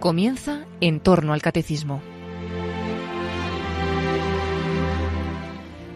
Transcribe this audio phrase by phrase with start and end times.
[0.00, 2.00] comienza en torno al catecismo.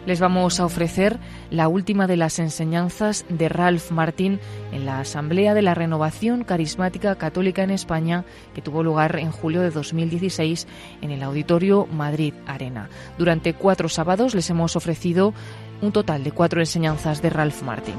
[0.07, 1.19] Les vamos a ofrecer
[1.50, 4.39] la última de las enseñanzas de Ralph Martin
[4.71, 9.62] en la Asamblea de la Renovación Carismática Católica en España, que tuvo lugar en julio
[9.62, 10.66] de 2016
[11.00, 12.91] en el Auditorio Madrid Arena.
[13.16, 15.32] Durante cuatro sábados les hemos ofrecido
[15.80, 17.95] un total de cuatro enseñanzas de Ralph Martin.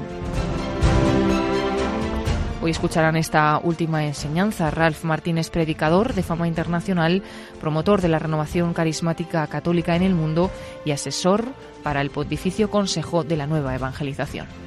[2.66, 4.72] Hoy escucharán esta última enseñanza.
[4.72, 7.22] Ralph Martínez, predicador de fama internacional,
[7.60, 10.50] promotor de la renovación carismática católica en el mundo
[10.84, 11.44] y asesor
[11.84, 14.65] para el Pontificio Consejo de la Nueva Evangelización.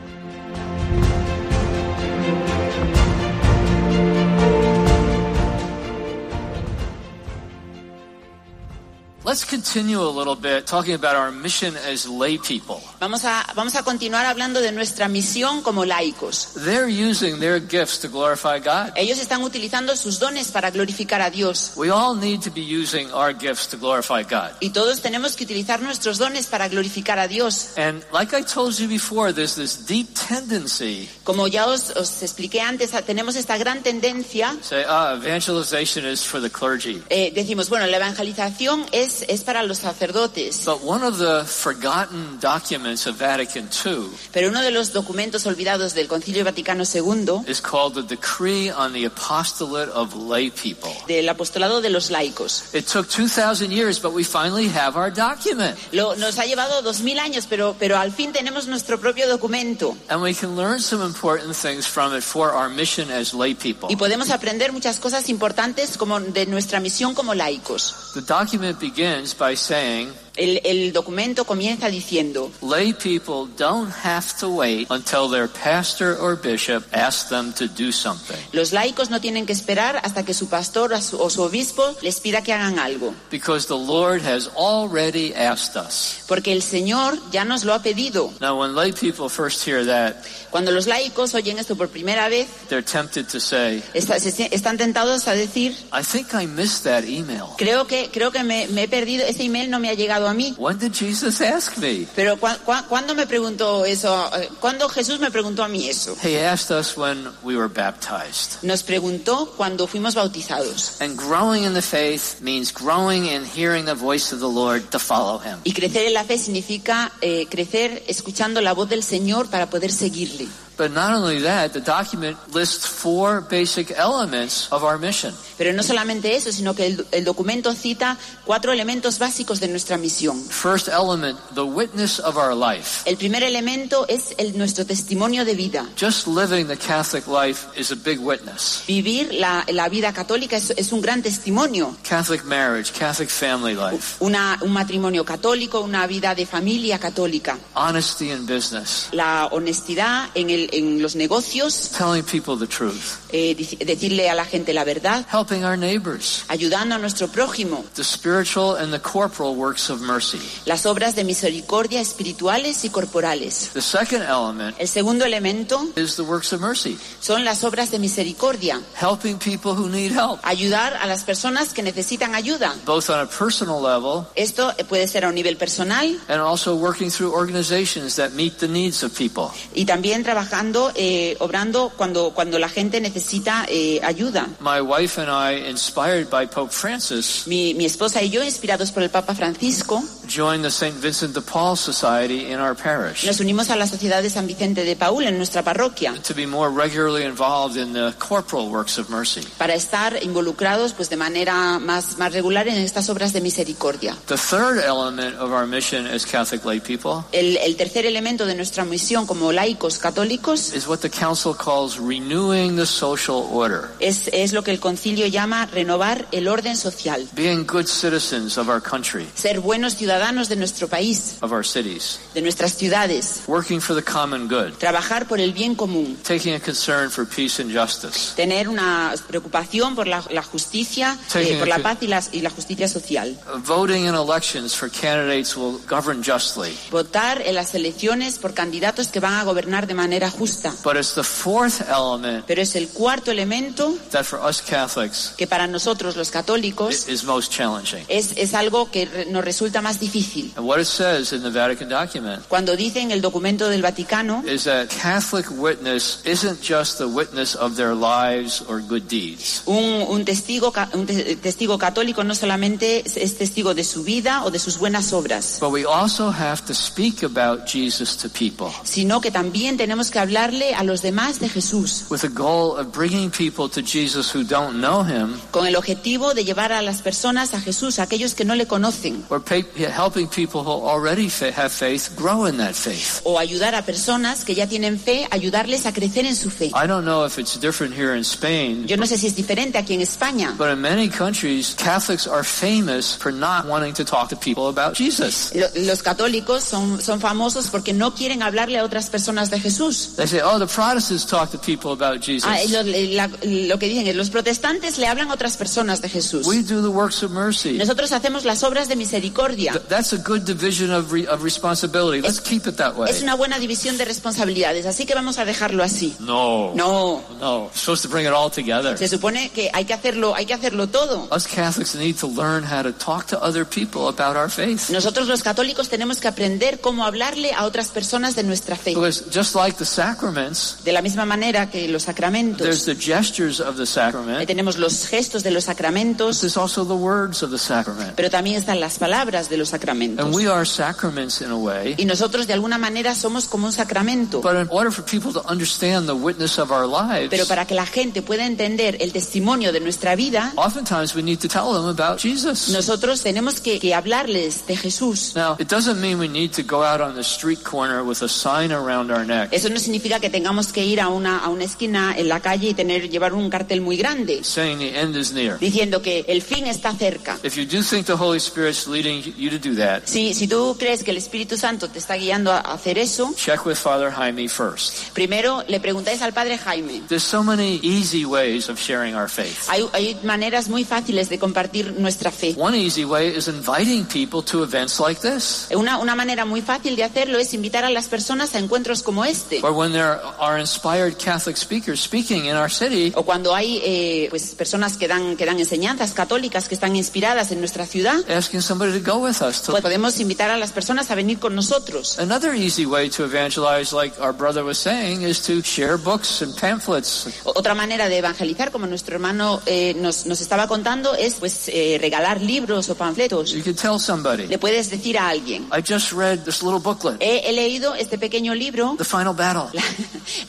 [9.30, 12.82] Let's continue a little bit talking about our mission as lay people.
[13.00, 16.54] Vamos a, vamos a continuar hablando de nuestra misión como laicos.
[16.66, 18.92] They're using their gifts to glorify God.
[18.96, 21.74] Ellos están utilizando sus dones para glorificar a Dios.
[21.76, 24.56] We all need to be using our gifts to glorify God.
[24.62, 27.78] Y todos tenemos que utilizar nuestros dones para glorificar a Dios.
[27.78, 32.62] And like I told you before, there's this deep tendency Como ya os, os expliqué
[32.62, 34.58] antes, tenemos esta gran tendencia.
[34.64, 37.04] say, ah, evangelization is for the clergy.
[37.12, 40.66] eh, decimos, bueno, la evangelización es, es para los sacerdotes.
[40.66, 45.94] But one of the forgotten documents of Vatican II Pero uno de los documentos olvidados
[45.94, 50.92] del Concilio Vaticano II, is called the Decree on the Apostolate of Lay People.
[51.08, 52.74] del apostolado de los laicos.
[52.74, 55.78] It took 2,000 years, but we finally have our document.
[55.92, 59.96] Lo, nos ha llevado dos mil años, pero, pero al fin tenemos nuestro propio documento.
[60.10, 63.88] And we can learn some important things from it for our mission as lay people.
[63.90, 67.96] Y podemos aprender muchas cosas importantes como de nuestra misión como laicos.
[68.14, 68.99] The document begins
[69.34, 75.50] by saying, El, el documento comienza diciendo, lay people don't have to wait until their
[75.50, 78.38] pastor or bishop asks them to do something.
[78.54, 81.84] los laicos no tienen que esperar hasta que su pastor o su, o su obispo
[82.02, 86.24] les pida que hagan algo, Because the Lord has already asked us.
[86.28, 88.32] porque el Señor ya nos lo ha pedido.
[88.40, 90.16] Now, when lay people first hear that,
[90.52, 94.78] Cuando los laicos oyen esto por primera vez, they're tempted to say, está- se- están
[94.78, 97.48] tentados a decir, I think I missed that email.
[97.58, 100.34] creo que, creo que me, me he perdido, ese email no me ha llegado a
[100.34, 100.56] mí.
[100.58, 102.08] When did Jesus ask me?
[102.16, 104.30] Pero ¿cu- cu- ¿cuándo me preguntó eso?
[104.38, 106.16] Eh, ¿Cuándo Jesús me preguntó a mí eso?
[106.24, 108.62] He asked us when we were baptized.
[108.64, 111.02] Nos preguntó cuando fuimos bautizados.
[111.02, 115.00] And growing in the faith means growing in hearing the voice of the Lord to
[115.00, 115.60] follow him.
[115.64, 119.92] Y crecer en la fe significa eh, crecer escuchando la voz del Señor para poder
[119.92, 120.48] seguirle.
[120.80, 125.34] But not only that, the document lists four basic elements of our mission.
[125.58, 129.98] Pero no solamente eso, sino que el, el documento cita cuatro elementos básicos de nuestra
[129.98, 130.42] misión.
[130.50, 133.02] First element, the witness of our life.
[133.06, 135.86] El primer elemento es el, nuestro testimonio de vida.
[136.00, 138.82] Just living the Catholic life is a big witness.
[138.88, 141.98] Vivir la, la vida católica es, es un gran testimonio.
[142.08, 147.58] Catholic marriage, Catholic family life, Una, un matrimonio católico, una vida de familia católica.
[147.76, 153.56] honesty in business, La honestidad en, el, en los negocios, telling people the truth, eh,
[153.86, 157.84] decirle a la gente la verdad, helping our neighbors, ayudando a nuestro prójimo.
[157.96, 160.40] the spiritual and the corporal works of mercy.
[160.66, 163.70] Las obras de misericordia espirituales y corporales.
[163.74, 168.00] The second element El segundo elemento is the works of mercy, son las obras de
[168.00, 168.82] misericordia.
[169.00, 172.76] helping people who need help, Ayudar a las personas que necesitan ayuda.
[172.86, 177.10] both on a personal level Esto puede ser a un nivel personal and also working
[177.10, 179.50] through organizations that meet the needs of people.
[179.76, 180.24] y también
[180.60, 184.48] trabajando, eh, obrando cuando, cuando la gente necesita eh, ayuda.
[184.60, 189.04] My wife and I, inspired by Pope Francis, Mi, mi esposa y yo, inspirados por
[189.04, 191.00] el Papa Francisco, joined the St.
[191.00, 194.84] Vincent de Paul Society in our parish nos unimos a la Sociedad de San Vicente
[194.84, 199.10] de Paul en nuestra parroquia to be more regularly involved in the corporal works of
[199.10, 199.42] mercy.
[199.58, 204.16] para estar involucrados pues, de manera más, más regular en estas obras de misericordia.
[204.28, 208.56] The third element of our mission as Catholic lay people El, el tercer elemento de
[208.56, 214.30] nuestra misión como laicos católicos is what the Council calls renewing the social order, es,
[214.34, 218.82] es lo que el concilio llama renovar el orden social, being good citizens of our
[218.82, 223.96] country, ser buenos ciudadanos de nuestro país, of our cities, de nuestras ciudades, working for
[223.96, 228.34] the common good, trabajar por el bien común, taking a concern for peace and justice,
[228.36, 232.50] tener una preocupación por la, la justicia, eh, por la paz y la, y la
[232.50, 238.40] justicia social, voting in elections for candidates who will govern justly, votar en las elecciones
[238.40, 240.74] por candidatos que van a gobernar de manera justa.
[240.84, 245.48] But it's the fourth element Pero es el cuarto elemento that for us Catholics que
[245.48, 248.06] para nosotros los católicos is most challenging.
[248.08, 250.52] es, es algo que nos resulta más difícil.
[250.56, 254.44] And what it says in the Vatican document Cuando dice en el documento del Vaticano
[254.46, 259.64] is that Catholic witness isn't just the witness of their lives or good deeds.
[259.66, 264.44] Un, un testigo, un te- testigo católico no solamente es, es testigo de su vida
[264.46, 268.68] o de sus buenas obras, But we also have to speak about Jesus to people
[268.84, 272.92] sino que también tenemos que hablarle a los demás de Jesús, with the goal of
[272.94, 277.02] bringing people to Jesus who don't know him con el objetivo de llevar a las
[277.02, 281.30] personas a Jesús, a aquellos que no le conocen, or pa- helping people who already
[281.30, 283.22] fa- have faith grow in that faith.
[283.24, 286.68] o ayudar a personas que ya tienen fe, ayudarles a crecer en su fe.
[286.68, 289.78] I don't know if it's different here in Spain, Yo no sé si es diferente
[289.78, 290.54] aquí en España.
[290.58, 294.96] but in many countries, Catholics are famous for not wanting to talk to people about
[294.96, 295.52] Jesus.
[295.56, 300.09] Lo- Los católicos son, son famosos porque no quieren hablarle a otras personas de Jesús.
[300.16, 302.44] They say, oh, the Protestants talk to people about Jesus.
[302.50, 306.10] Ah, lo, la- lo que dicen es, los protestantes le hablan a otras personas de
[306.10, 306.46] Jesús.
[306.46, 307.78] We do the works of mercy.
[307.78, 309.72] Nosotros hacemos las obras de misericordia.
[309.74, 312.22] Th- That's a good division of, re- of responsibility.
[312.22, 313.10] Let's keep it that way.
[313.10, 316.16] Es una buena división de responsabilidades, así que vamos a dejarlo así.
[316.20, 316.74] No.
[316.76, 317.64] No, No.
[317.66, 318.98] We're supposed to bring it all together.
[318.98, 321.28] se supone que hay que hacerlo, hay que hacerlo todo.
[321.32, 324.90] Us Catholics need to learn how to talk to other people about our faith.
[324.90, 328.92] Nosotros los católicos tenemos que aprender cómo hablarle a otras personas de nuestra fe.
[328.94, 333.60] Because just like the sacraments, De la misma manera que los there's sacramentos, the gestures
[333.60, 337.58] of the sacrament, tenemos los gestos de los sacramentos, there's also the words of the
[337.58, 338.14] sacrament.
[338.16, 340.26] pero también están las palabras de los sacramentos.
[340.26, 341.96] And we are sacraments in a way.
[341.98, 344.42] Y nosotros de alguna manera somos como un sacramento.
[344.42, 347.76] But in order for people to understand the witness of our Pero lives, para que
[347.76, 351.88] la gente pueda entender el testimonio de nuestra vida, oftentimes we need to tell them
[351.88, 352.70] about Jesus.
[352.70, 355.34] nosotros tenemos que, que hablarles de Jesús.
[355.36, 358.30] Now, it doesn't mean we need to go out on the street corner with a
[358.30, 361.64] sign around our neck Eso no significa que tengamos que ir a una, a una
[361.64, 365.32] esquina en la calle y tener, llevar un cartel muy grande saying the end is
[365.34, 365.58] near.
[365.58, 367.40] diciendo que el fin está cerca.
[367.44, 370.76] If you do think the Holy Spirit's leading you to do that, Si, si tú
[370.78, 374.48] crees que el Espíritu Santo te está guiando a hacer eso, check with Father Jaime
[374.48, 375.10] first.
[375.14, 377.02] primero le preguntáis al Padre Jaime.
[377.08, 379.68] There's so many easy ways of sharing our faith.
[379.70, 382.54] Hay, hay maneras muy fáciles de compartir nuestra fe.
[382.58, 386.96] One easy way is inviting people to events like this, Una, una manera muy fácil
[386.96, 389.62] de hacerlo es invitar a las personas a encuentros como este.
[389.64, 394.28] or when there are inspired Catholic speakers speaking in our city, O cuando hay eh,
[394.30, 398.62] pues, personas que dan, que dan enseñanzas católicas que están inspiradas en nuestra ciudad, asking
[398.62, 399.62] somebody to go with us.
[399.62, 402.20] To pues podemos invitar a las personas a venir con nosotros.
[402.20, 406.54] Another easy way to evangelize, like our brother was saying, is to share books and
[406.60, 407.28] pamphlets.
[407.46, 411.98] Otra manera de evangelizar, como nuestro hermano eh, nos, nos estaba contando, es pues eh,
[412.02, 413.52] regalar libros o panfletos.
[413.52, 417.22] You could tell somebody, Le puedes decir a alguien, I just read this little booklet,
[417.22, 419.69] he, he leído este pequeño libro, The Final Battle.
[419.74, 419.84] La,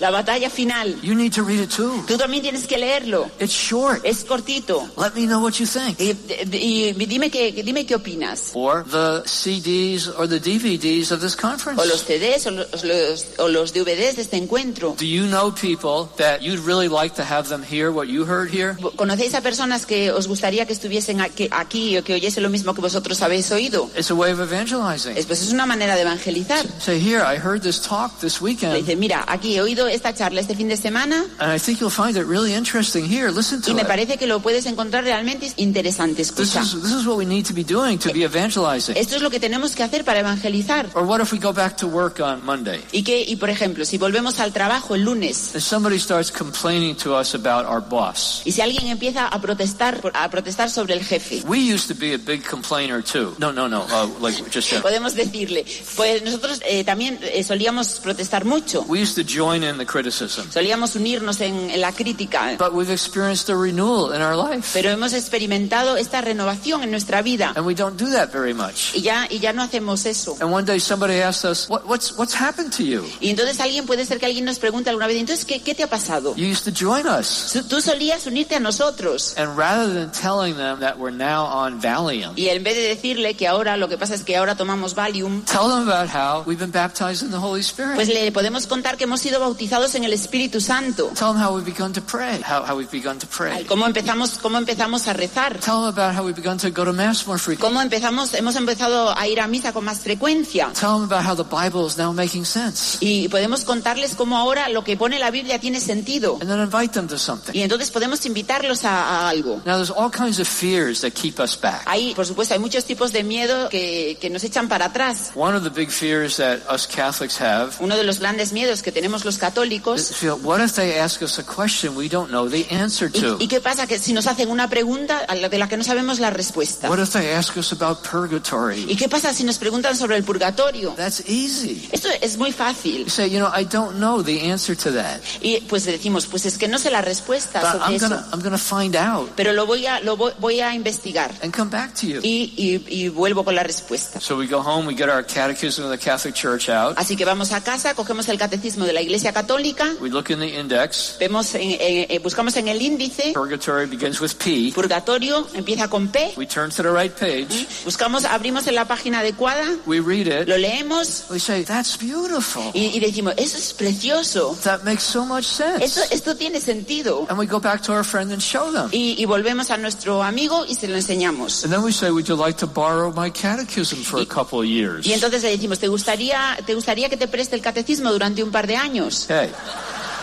[0.01, 1.01] la batalla final.
[1.03, 2.05] You need to read it too.
[2.07, 3.31] Tú también tienes que leerlo.
[3.39, 4.05] It's short.
[4.05, 4.89] Es cortito.
[4.97, 5.99] Let me know what you think.
[6.01, 6.13] Y,
[6.53, 8.51] y- y dime, qué, dime qué opinas.
[8.55, 11.81] Or the CDs or the DVDs of this conference.
[11.81, 14.95] O los CDs o los, los- o los DVDs de este encuentro.
[14.99, 18.51] Do you know people that you'd really like to have them hear what you heard
[18.51, 18.77] here?
[18.97, 22.75] ¿Conocéis a personas que os gustaría que estuviesen aquí, aquí o que oyese lo mismo
[22.75, 23.91] que vosotros habéis oído?
[23.97, 25.17] It's a way of evangelizing.
[25.17, 26.67] Es, pues es una manera de evangelizar.
[26.81, 30.15] Say, here, I heard this talk this Le weekend, dice, mira, aquí he oído esta
[30.15, 33.05] charla este fin de semana and I think you'll find it really interesting.
[33.05, 33.89] Here, listen to y me it.
[33.89, 36.17] parece que lo puedes encontrar realmente interesante.
[36.17, 36.61] This Escucha.
[36.63, 38.97] is, this is what we need to be doing to be evangelizing.
[38.97, 40.89] Esto es lo que tenemos que hacer para evangelizar.
[40.95, 43.85] Or what if we go back to work on Monday Y que, y por ejemplo,
[43.85, 48.43] si volvemos al trabajo el lunes and somebody starts complaining to us about our boss?
[48.45, 52.15] y si alguien empieza a protestar, a protestar sobre el jefe, We used to be
[52.15, 53.35] a big complainer too.
[53.39, 53.87] No, no, no.
[53.91, 55.65] Uh, like just podemos decirle,
[55.97, 60.51] pues nosotros eh, también eh, solíamos protestar mucho, we used to join in the criticism,
[60.51, 64.91] solíamos unirnos en, en la crítica, but we've experienced a renewal in our life, pero
[64.91, 68.95] hemos experimentado esta renovación en nuestra vida and we don't do that very much.
[68.95, 70.37] y ya, y ya no hacemos eso.
[70.41, 73.05] And one day somebody asked us, what, "What's what's happened to you?
[73.21, 75.83] Y entonces alguien puede ser que alguien nos pregunte alguna vez, entonces, ¿qué, qué te
[75.85, 76.35] ha pasado?
[76.37, 79.35] You used to join us." Tú solías unirte a nosotros.
[79.37, 83.35] And rather than telling them that we're now on Valium, Y en vez de decirle
[83.35, 86.59] que ahora lo que pasa es que ahora tomamos Valium, tell them about how we've
[86.59, 87.95] been baptized in the Holy Spirit.
[87.95, 91.09] pues le podemos contar que hemos sido bautizados en el Espíritu Santo.
[91.15, 93.65] Tell them how we've begun to pray, how, how we've begun to pray.
[93.65, 95.59] Cómo empezamos, cómo empezamos a rezar.
[95.59, 97.69] Tell them about how we've begun to go to Mass more frequently.
[97.69, 100.71] Cómo empezamos, hemos empezado a ir a misa con más frecuencia.
[100.75, 102.99] Tell them about how the Bible is now making sense.
[103.01, 106.39] Y podemos contarles cómo ahora lo que pone la Biblia tiene sentido.
[106.41, 107.53] And then invite them to something.
[107.55, 109.57] Y entonces podemos invitarlos a, a algo.
[109.65, 111.83] Now, there's all kinds of fears that keep us back.
[111.87, 115.33] Hay, por supuesto, hay muchos tipos de miedo que, que nos echan para atrás.
[115.35, 118.93] One of the big fears that us Catholics have Uno de los grandes miedos que
[118.93, 120.13] tenemos los católicos.
[120.43, 123.37] What if they ask us a question we don't know the answer to?
[123.39, 126.21] ¿Y, y qué pasa que si nos hacen una pregunta de la que no sabemos
[126.21, 126.89] la respuesta?
[126.89, 128.97] What if they ask us about ¿Y purgatory?
[128.97, 130.95] qué pasa si nos preguntan sobre el purgatorio?
[130.97, 131.89] That's easy.
[131.93, 133.05] Esto es muy fácil.
[133.05, 136.47] You say, you know, I don't know the answer to that, Y pues decimos, pues
[136.47, 138.09] es que no sé la respuesta but sobre I'm eso.
[138.09, 141.31] gonna I'm gonna find out Pero lo voy a, lo voy, voy a investigar.
[141.43, 142.21] and come back to you.
[142.23, 144.21] Y, y- y vuelvo con la respuesta.
[144.21, 147.25] So we go home, we get our catechism of the Catholic Church out, Así que
[147.25, 151.17] vamos a casa, cogemos el catecismo de la Iglesia Católica, we look in the index.
[151.19, 154.71] vemos en- en- eh, buscamos en el índice, Purgatory begins with P.
[154.75, 159.21] purgatorio empieza con P, We turn to the right page, buscamos, abrimos en la página
[159.21, 162.63] adecuada, we read it, lo leemos we say, that's beautiful.
[162.75, 165.85] y, y decimos, eso es precioso, That makes so much sense.
[166.11, 167.27] esto tiene sentido.
[167.29, 168.89] And we go back to our friend and show them.
[168.93, 171.65] Y, y volvemos a nuestro amigo y se lo enseñamos.
[171.65, 174.67] And then we say, would you like to borrow my catechism for a couple of
[174.67, 175.07] years?
[175.07, 178.50] Y entonces le decimos, ¿te gustaría, ¿te gustaría que te preste el catecismo durante un
[178.51, 179.25] par de años?
[179.25, 179.51] Okay.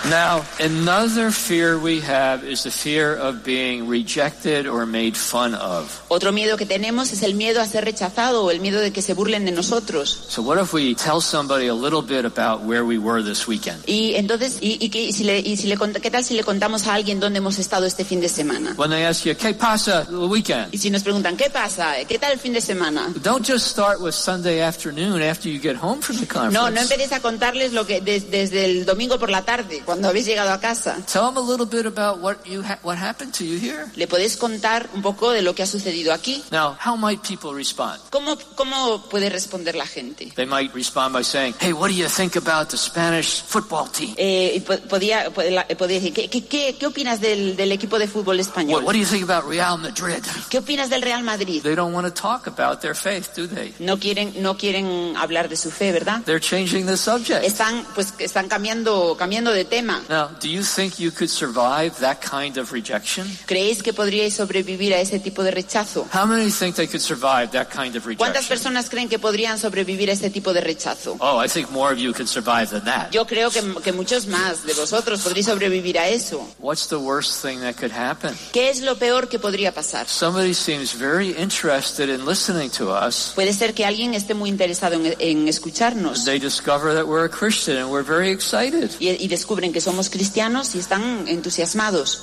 [0.05, 6.01] Now, another fear we have is the fear of being rejected or made fun of.
[6.07, 9.01] Otro miedo que tenemos es el miedo a ser rechazado o el miedo de que
[9.01, 10.25] se burlen de nosotros.
[10.29, 13.83] So what if we tell somebody a little bit about where we were this weekend?
[13.85, 16.35] Y entonces, ¿y, y qué, y si le, y si le cont- qué tal si
[16.35, 18.75] le contamos a alguien dónde hemos estado este fin de semana?
[18.77, 20.73] When they ask you, ¿qué pasa the weekend?
[20.73, 21.95] Y si nos preguntan, ¿qué pasa?
[22.07, 23.11] ¿Qué tal el fin de semana?
[23.21, 26.53] Don't just start with Sunday afternoon after you get home from the conference.
[26.53, 30.09] No, no empecéis a contarles lo que des- desde el domingo por la tarde, cuando
[30.09, 30.97] habéis llegado a casa.
[31.11, 33.85] Tell them a little bit about what you ha- what happened to you here.
[33.95, 36.43] Le podéis contar un poco de lo que ha sucedido aquí.
[36.51, 38.01] Now, how might people respond?
[38.11, 40.31] ¿Cómo, cómo puede responder la gente?
[40.35, 44.13] They might respond by saying, "Hey, what do you think about the Spanish football team?
[44.17, 48.83] Eh, podía, podía decir, ¿qué, qué, qué, opinas del, del equipo de fútbol What, español?
[48.83, 51.63] what do you think about Real Madrid?" ¿Qué opinas del Real Madrid?
[51.63, 53.73] They don't want to talk about their faith, do they?
[53.79, 56.23] No quieren, no quieren hablar de su fe, ¿verdad?
[56.25, 57.45] They're changing the subject.
[57.45, 59.76] Están, pues, están cambiando, cambiando de tema.
[59.81, 63.27] Now, do you think you could survive that kind of rejection?
[63.45, 66.07] ¿Creéis que podríais sobrevivir a ese tipo de rechazo?
[66.13, 70.09] How many think they could survive that kind of ¿Cuántas personas creen que podrían sobrevivir
[70.09, 71.17] a este tipo de rechazo?
[71.19, 73.11] Oh, I think more of you could survive than that.
[73.11, 76.47] Yo creo que, que muchos más de vosotros podríais sobrevivir a eso.
[76.59, 78.33] What's the worst thing that could happen?
[78.53, 80.07] ¿Qué es lo peor que podría pasar?
[80.07, 83.33] Somebody seems very interested in listening to us.
[83.35, 87.29] Puede ser que alguien esté muy interesado en, en escucharnos They discover that we're a
[87.29, 88.91] Christian and we're very excited.
[88.99, 92.21] y, y descubren que somos cristianos y están entusiasmados.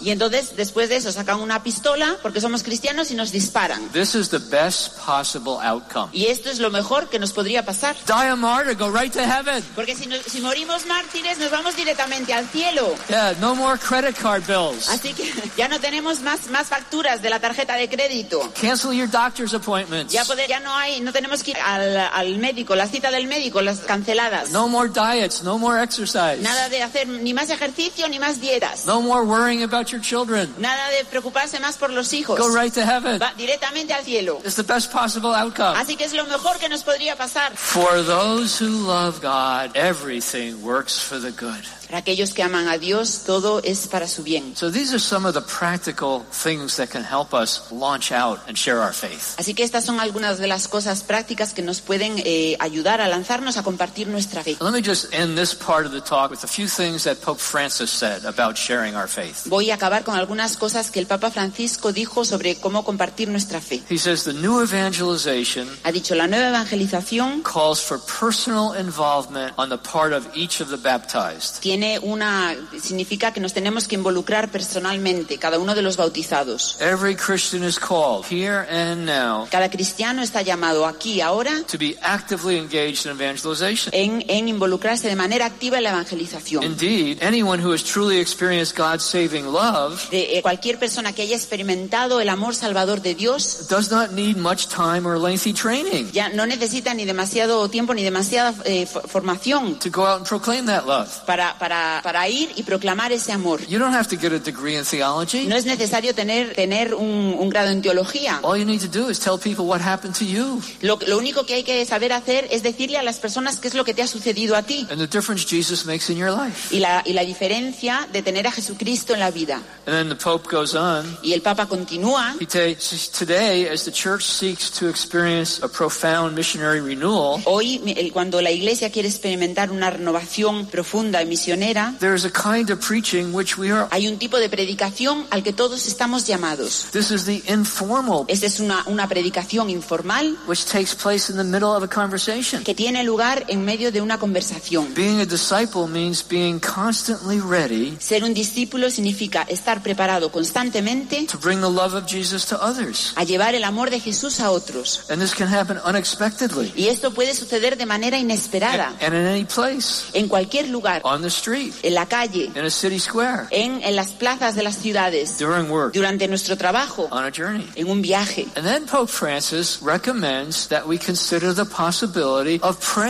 [0.00, 3.88] Y entonces, después de eso, sacan una pistola porque somos cristianos y nos disparan.
[3.92, 6.08] This is the best possible outcome.
[6.12, 7.96] Y esto es lo mejor que nos podría pasar.
[8.06, 9.62] Die a martyr, go right to heaven.
[9.74, 12.94] Porque si, nos- si morimos mártires, nos vamos directamente al cielo.
[13.08, 14.88] Yeah, no more credit card bills.
[14.88, 18.52] Así que ya no tenemos más, más facturas de la tarjeta de crédito.
[18.60, 20.12] Cancel your doctor's appointments.
[20.12, 23.26] Ya, poder- ya no hay, no tenemos que ir al, al médico, la cita del
[23.26, 24.50] médico, las canceladas.
[24.50, 26.40] No more diets, no more exercise.
[26.40, 28.86] Nada de hacer ni más ejercicio ni más dietas.
[28.86, 30.52] No more worrying about your children.
[30.58, 32.38] Nada de preocuparse más por los hijos.
[32.38, 33.20] Go right to heaven.
[33.20, 34.40] Va directamente al cielo.
[34.44, 35.76] It's the best possible outcome.
[35.76, 37.52] Así que es lo mejor que nos podría pasar.
[37.54, 41.64] For those who love God, everything works for the good.
[41.88, 44.54] Para aquellos que aman a Dios, todo es para su bien.
[44.54, 48.58] So these are some of the practical things that can help us launch out and
[48.58, 49.34] share our faith.
[49.38, 53.08] Así que estas son algunas de las cosas prácticas que nos pueden eh, ayudar a
[53.08, 54.56] lanzarnos a compartir nuestra fe.
[54.60, 57.40] Let me just end this part of the talk with a few things that Pope
[57.40, 59.46] Francis said about sharing our faith.
[59.46, 63.60] Voy a acabar con algunas cosas que el Papa Francisco dijo sobre cómo compartir nuestra
[63.60, 63.82] fe.
[63.90, 69.68] He says the new evangelization Ha dicho, la nueva evangelización calls for personal involvement on
[69.68, 71.60] the part of each of the baptized.
[71.60, 76.76] tiene una significa que nos tenemos que involucrar personalmente cada uno de los bautizados.
[76.80, 81.96] Every Christian is called here and now Cada cristiano está llamado aquí ahora to be
[82.02, 83.47] actively engaged in evangelization.
[83.92, 86.62] En, en involucrarse de manera activa en la evangelización.
[86.64, 91.36] Indeed, anyone who has truly experienced God's saving love De, eh, cualquier persona que haya
[91.36, 96.28] experimentado el amor salvador de Dios does not need much time or lengthy training ya
[96.28, 100.66] no necesita ni demasiado tiempo ni demasiada eh, fo- formación to go out and proclaim
[100.66, 101.08] that love.
[101.26, 103.60] para, para, para ir y proclamar ese amor.
[103.68, 105.46] You don't have to get a degree in theology.
[105.46, 108.40] No es necesario tener, tener un, un grado en teología.
[108.42, 110.60] All you need to do is tell people what happened to you.
[110.82, 113.68] Lo, lo único que hay que saber hacer es decirle a las personas personas qué
[113.68, 116.30] es lo que te ha sucedido a ti and the difference Jesus makes in your
[116.30, 116.74] life.
[116.74, 119.56] y la, y la diferencia de tener a Jesucristo en la vida.
[119.86, 121.04] And then the Pope goes on.
[121.22, 122.34] Y el Papa continúa.
[122.40, 128.50] He today, as the church seeks to experience a profound missionary renewal, Hoy, cuando la
[128.50, 133.56] Iglesia quiere experimentar una renovación profunda y misionera, there is a kind of preaching which
[133.56, 133.88] we are.
[133.90, 136.86] hay un tipo de predicación al que todos estamos llamados.
[136.92, 141.44] This is the informal, Esta es una, una predicación informal which takes place in the
[141.44, 142.62] middle of a conversation.
[142.64, 144.92] que tiene lugar en medio de una conversación.
[144.94, 151.38] Being a disciple means being constantly ready Ser un discípulo significa estar preparado constantemente to
[151.38, 153.12] bring the love of Jesus to others.
[153.16, 155.04] a llevar el amor de Jesús a otros.
[155.10, 159.44] And this can happen unexpectedly Y esto puede suceder de manera inesperada, and in any
[159.44, 163.82] place, en cualquier lugar, on the street, en la calle, in a city square, en,
[163.82, 167.66] en las plazas de las ciudades, during work, durante nuestro trabajo, on a journey.
[167.76, 168.46] en un viaje.
[168.56, 173.07] And then Pope Francis recommends that we consider the possibility of praying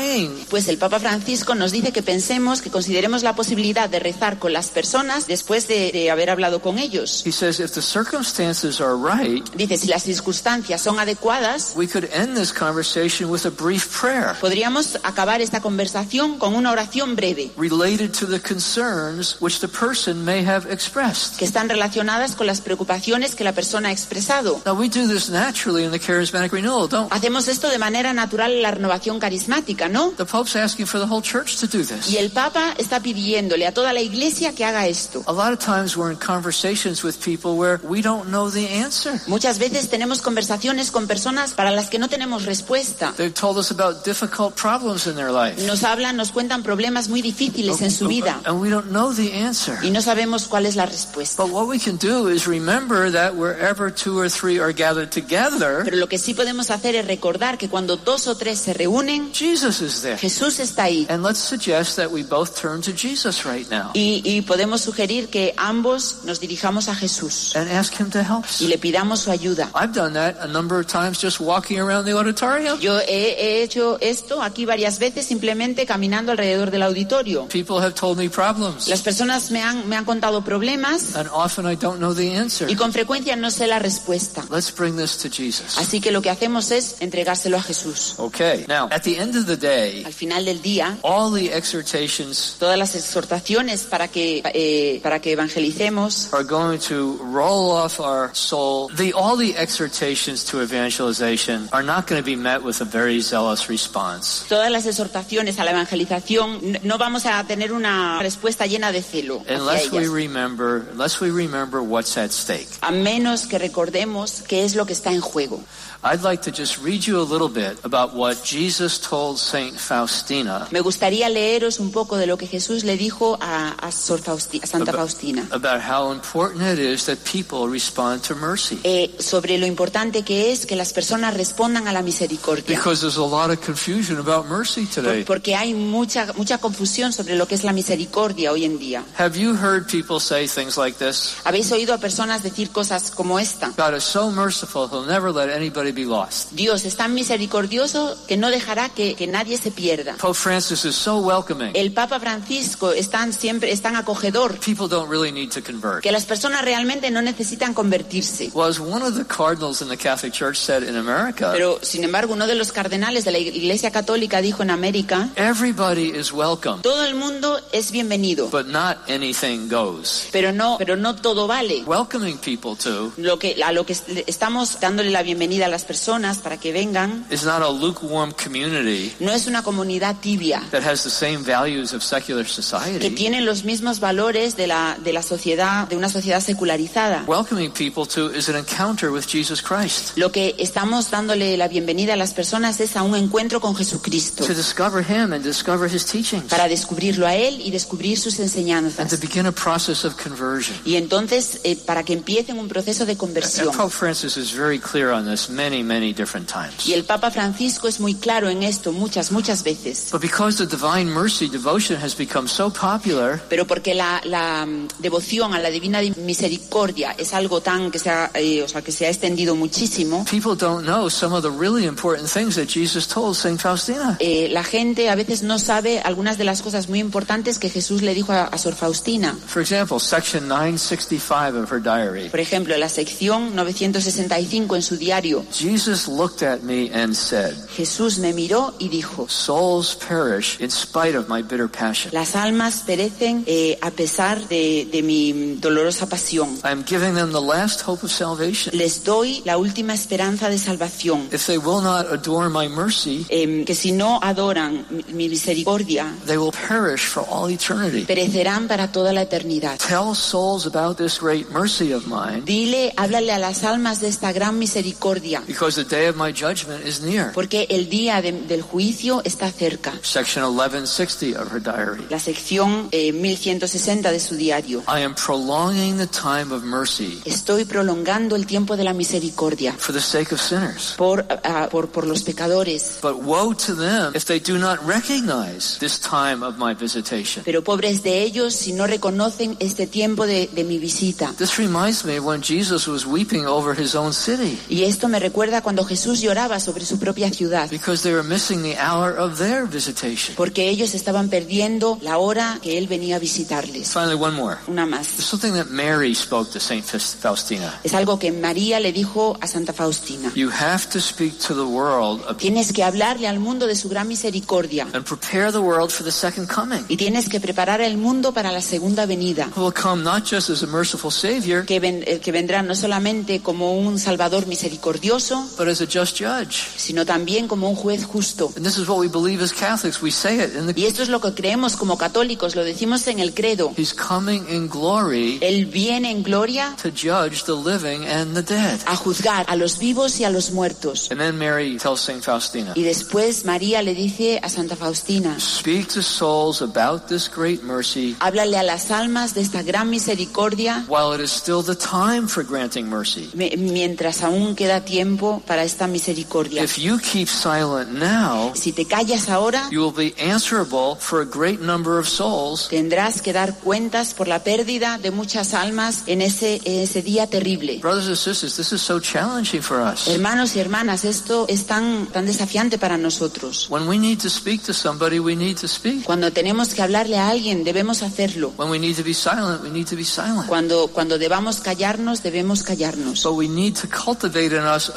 [0.50, 4.52] Pues el Papa Francisco nos dice que pensemos, que consideremos la posibilidad de rezar con
[4.52, 7.22] las personas después de, de haber hablado con ellos.
[7.26, 12.08] He says if the circumstances are right, Dice, si las circunstancias son adecuadas, we could
[12.12, 17.50] end this conversation with a brief prayer podríamos acabar esta conversación con una oración breve,
[17.56, 21.36] related to the concerns which the person may have expressed.
[21.38, 24.60] que están relacionadas con las preocupaciones que la persona ha expresado.
[24.64, 27.16] Now we do this naturally in the charismatic renewal, don't we?
[27.16, 30.11] Hacemos esto de manera natural en la renovación carismática, ¿no?
[30.16, 32.09] The Pope's asking for the whole church to do this.
[32.11, 35.23] Y el Papa está pidiéndole a toda la Iglesia que haga esto.
[35.26, 39.21] A lot of times we're in conversations with people where we don't know the answer.
[39.26, 43.12] Muchas veces tenemos conversaciones con personas para las que no tenemos respuesta.
[43.16, 45.61] They've told us about difficult problems in their life.
[45.66, 49.33] Nos hablan, nos cuentan problemas muy difíciles en su vida And we don't know the
[49.42, 49.78] answer.
[49.83, 51.42] y no sabemos cuál es la respuesta.
[51.42, 55.83] But what we can do is remember that wherever two or three are gathered together,
[55.85, 59.33] Pero lo que sí podemos hacer es recordar que cuando dos o tres se reúnen,
[59.33, 60.16] Jesus is there.
[60.18, 61.06] Jesús está ahí.
[61.08, 65.28] And let's suggest that we both turn to Jesus right now Y, y podemos sugerir
[65.28, 68.61] que ambos nos dirijamos a Jesús and ask Him to help us.
[68.61, 69.70] y le pidamos su ayuda.
[69.75, 72.78] I've done that a number of times just walking around the auditorium.
[72.80, 77.47] Yo he, he hecho esto aquí varias veces simplemente caminando alrededor del auditorio.
[77.49, 81.66] People have told me problems, Las personas me han, me han contado problemas and often
[81.70, 82.70] I don't know the answer.
[82.70, 84.44] y con frecuencia no sé la respuesta.
[84.50, 85.76] Let's bring this to Jesus.
[85.78, 88.14] Así que lo que hacemos es entregárselo a Jesús.
[88.18, 89.67] Okay, now at the end of the day,
[90.04, 95.32] Al final del día, all the exhortations todas las exhortaciones para que, eh, para que
[95.32, 98.88] evangelicemos are going to roll off our soul.
[98.96, 103.20] The, all the exhortations to evangelization are not going to be met with a very
[103.20, 104.44] zealous response.
[104.48, 109.42] Todas las exhortaciones a la evangelización no vamos a tener una respuesta llena de celo
[109.48, 112.68] Unless we remember, unless we remember what's at stake.
[112.81, 115.61] a menos que recordemos qué es lo que está en juego.
[116.04, 120.68] I'd like to just read you a little bit about what Jesus told Saint Faustina
[120.70, 124.62] Me gustaría leeros un poco de lo que Jesús le dijo a, a Sor Fausti-
[124.62, 128.78] a Santa Aba- Faustina about how important it is that people respond to mercy.
[128.84, 132.64] eh, sobre lo importante que es que las personas respondan a la misericordia.
[132.78, 135.24] Because there's a lot of confusion about mercy Por- today.
[135.24, 139.04] porque hay mucha mucha confusión sobre lo que es la misericordia hoy en día.
[139.18, 141.34] Have you heard people say things like this?
[141.44, 143.72] Habéis oído a personas decir cosas como esta.
[143.76, 146.53] God is so merciful, he'll never let anybody be lost.
[146.53, 150.14] Dios es tan misericordioso que no dejará que, que nadie se pierda.
[150.16, 151.70] Pope Francis is so welcoming.
[151.74, 156.03] El Papa Francisco es tan siempre es tan acogedor People don't really need to convert.
[156.03, 158.51] que las personas realmente no necesitan convertirse.
[158.55, 162.05] Well, as one of the cardinals in the Catholic Church said in America, Pero sin
[162.05, 166.83] embargo, uno de los cardenales de la Iglesia Católica dijo en América, everybody is welcome,
[166.83, 170.29] todo el mundo es bienvenido, but not anything goes.
[170.33, 171.83] pero no pero no todo vale.
[171.87, 173.96] Welcoming people to Lo que a lo que
[174.27, 179.12] estamos dándole la bienvenida a las personas para que vengan is not a lukewarm community
[179.20, 183.10] no es una comunidad tibia that has the same values of secular que society.
[183.10, 187.24] tiene los mismos valores de la de la sociedad de una sociedad secularizada.
[187.26, 192.14] Welcoming people to is an encounter with Jesus Christ Lo que estamos dándole la bienvenida
[192.14, 196.04] a las personas es a un encuentro con Jesucristo to discover Him and discover His
[196.04, 199.20] teachings para descubrirlo a él y descubrir sus and to enseñanzas.
[199.20, 200.76] begin a process of conversion.
[200.84, 203.76] Y entonces eh, para que empiecen un proceso de And conversión.
[203.76, 206.87] Pope Francis is very clear on this many, many different times.
[206.87, 210.09] Y el Papa Francisco es muy claro en esto muchas, muchas veces.
[210.12, 214.88] But because the divine mercy devotion has become so popular, Pero porque la, la, mm,
[214.98, 218.83] devoción a la divina di- misericordia es algo tan que se ha, eh, o sea,
[218.83, 222.66] que se ha extendido muchísimo, people don't know some of the really important things that
[222.68, 223.61] Jesus told St.
[223.61, 224.16] Faustina.
[224.20, 228.02] eh, la gente a veces no sabe algunas de las cosas muy importantes que Jesús
[228.02, 229.37] le dijo a, a Sor Faustina.
[229.46, 232.28] For example, section 965 of her diary.
[232.31, 238.18] Por ejemplo, la sección 965 en su diario, Jesus looked at me and said, Jesús
[238.18, 242.11] me miró y dijo, Souls perish in spite of my bitter passion.
[242.12, 246.59] las almas perecen eh, a pesar de, de mi dolorosa pasión.
[246.64, 248.77] I am giving them the last hope of salvation.
[248.77, 251.29] Les doy la última esperanza de salvación.
[251.33, 256.14] If they will not adore my mercy, em, que si no adoran mi, mi misericordia,
[256.27, 258.05] they will perish for all eternity.
[258.05, 259.79] perecerán para toda la eternidad.
[259.79, 264.33] Tell souls about this great mercy of mine, Dile, háblale a las almas de esta
[264.33, 267.32] gran misericordia, because the day of my judgment is near.
[267.32, 269.92] porque el día de- del juicio está cerca.
[270.02, 272.06] Section 1160 of her diary.
[272.11, 274.82] La sección eh, 1160 de su diario.
[274.87, 279.94] I am prolonging the time of mercy Estoy prolongando el tiempo de la misericordia for
[279.94, 280.94] the sake of sinners.
[280.96, 282.98] por, ah, por, por los pecadores.
[283.02, 287.42] But woe to them if they do not recognize this time of my visitation.
[287.44, 291.32] Pero pobres de ellos si no reconocen este tiempo de, de mi visita.
[291.38, 295.38] This reminds me when Jesus was weeping over his own city Y esto me recuerda
[295.62, 299.66] cuando Jesús lloraba sobre su propia ciudad, because they were missing the hour of their
[299.66, 300.35] visitation.
[300.37, 303.90] porque ellos estaban perdiendo la hora que él venía a visitarles.
[303.92, 304.57] Finally, one more.
[304.66, 305.07] Una más.
[305.38, 307.81] That Mary spoke to Saint Faustina.
[307.85, 310.33] Es algo que María le dijo a Santa Faustina.
[310.35, 313.88] You have to speak to the world of- Tienes que hablarle al mundo de su
[313.88, 316.85] gran misericordia and prepare the world for the second coming.
[316.88, 320.62] y tienes que preparar el mundo para la segunda venida, will come not just as
[320.62, 325.68] a merciful Savior, que, ven- eh, que vendrá no solamente como un Salvador misericordioso, but
[325.68, 326.68] as a just judge.
[326.76, 328.52] sino también como un juez justo.
[328.56, 330.00] And this is what we believe as Catholics.
[330.02, 333.06] We say it in the Y esto es lo que creemos como católicos, lo decimos
[333.08, 333.72] en el credo.
[333.76, 338.80] He's coming in glory Él viene en gloria to judge the living and the dead.
[338.86, 341.10] a juzgar a los vivos y a los muertos.
[341.10, 345.88] And then Mary tells Saint Faustina, Y después María le dice a Santa Faustina, Speak
[345.88, 351.12] to souls about this great mercy háblale a las almas de esta gran misericordia while
[351.14, 353.30] it is still the time for granting mercy.
[353.34, 356.62] me- mientras aún queda tiempo para esta misericordia.
[356.62, 361.25] If you keep silent now, Si te callas ahora, you will be answerable for a
[361.25, 366.23] great number of souls tendrás que dar cuentas por la pérdida de muchas almas en
[366.23, 367.79] ese, en ese día terrible.
[367.79, 370.07] Brothers and sisters, this is so challenging for us.
[370.09, 373.68] Hermanos y hermanas, esto es tan, tan desafiante para nosotros.
[373.71, 376.05] When we need to speak to somebody, we need to speak.
[376.05, 378.53] Cuando tenemos que hablarle a alguien, debemos hacerlo.
[378.57, 380.47] When we need to be silent, we need to be silent.
[380.47, 383.23] Cuando, cuando debamos callarnos, debemos callarnos.
[383.23, 384.92] But we need to cultivate in us.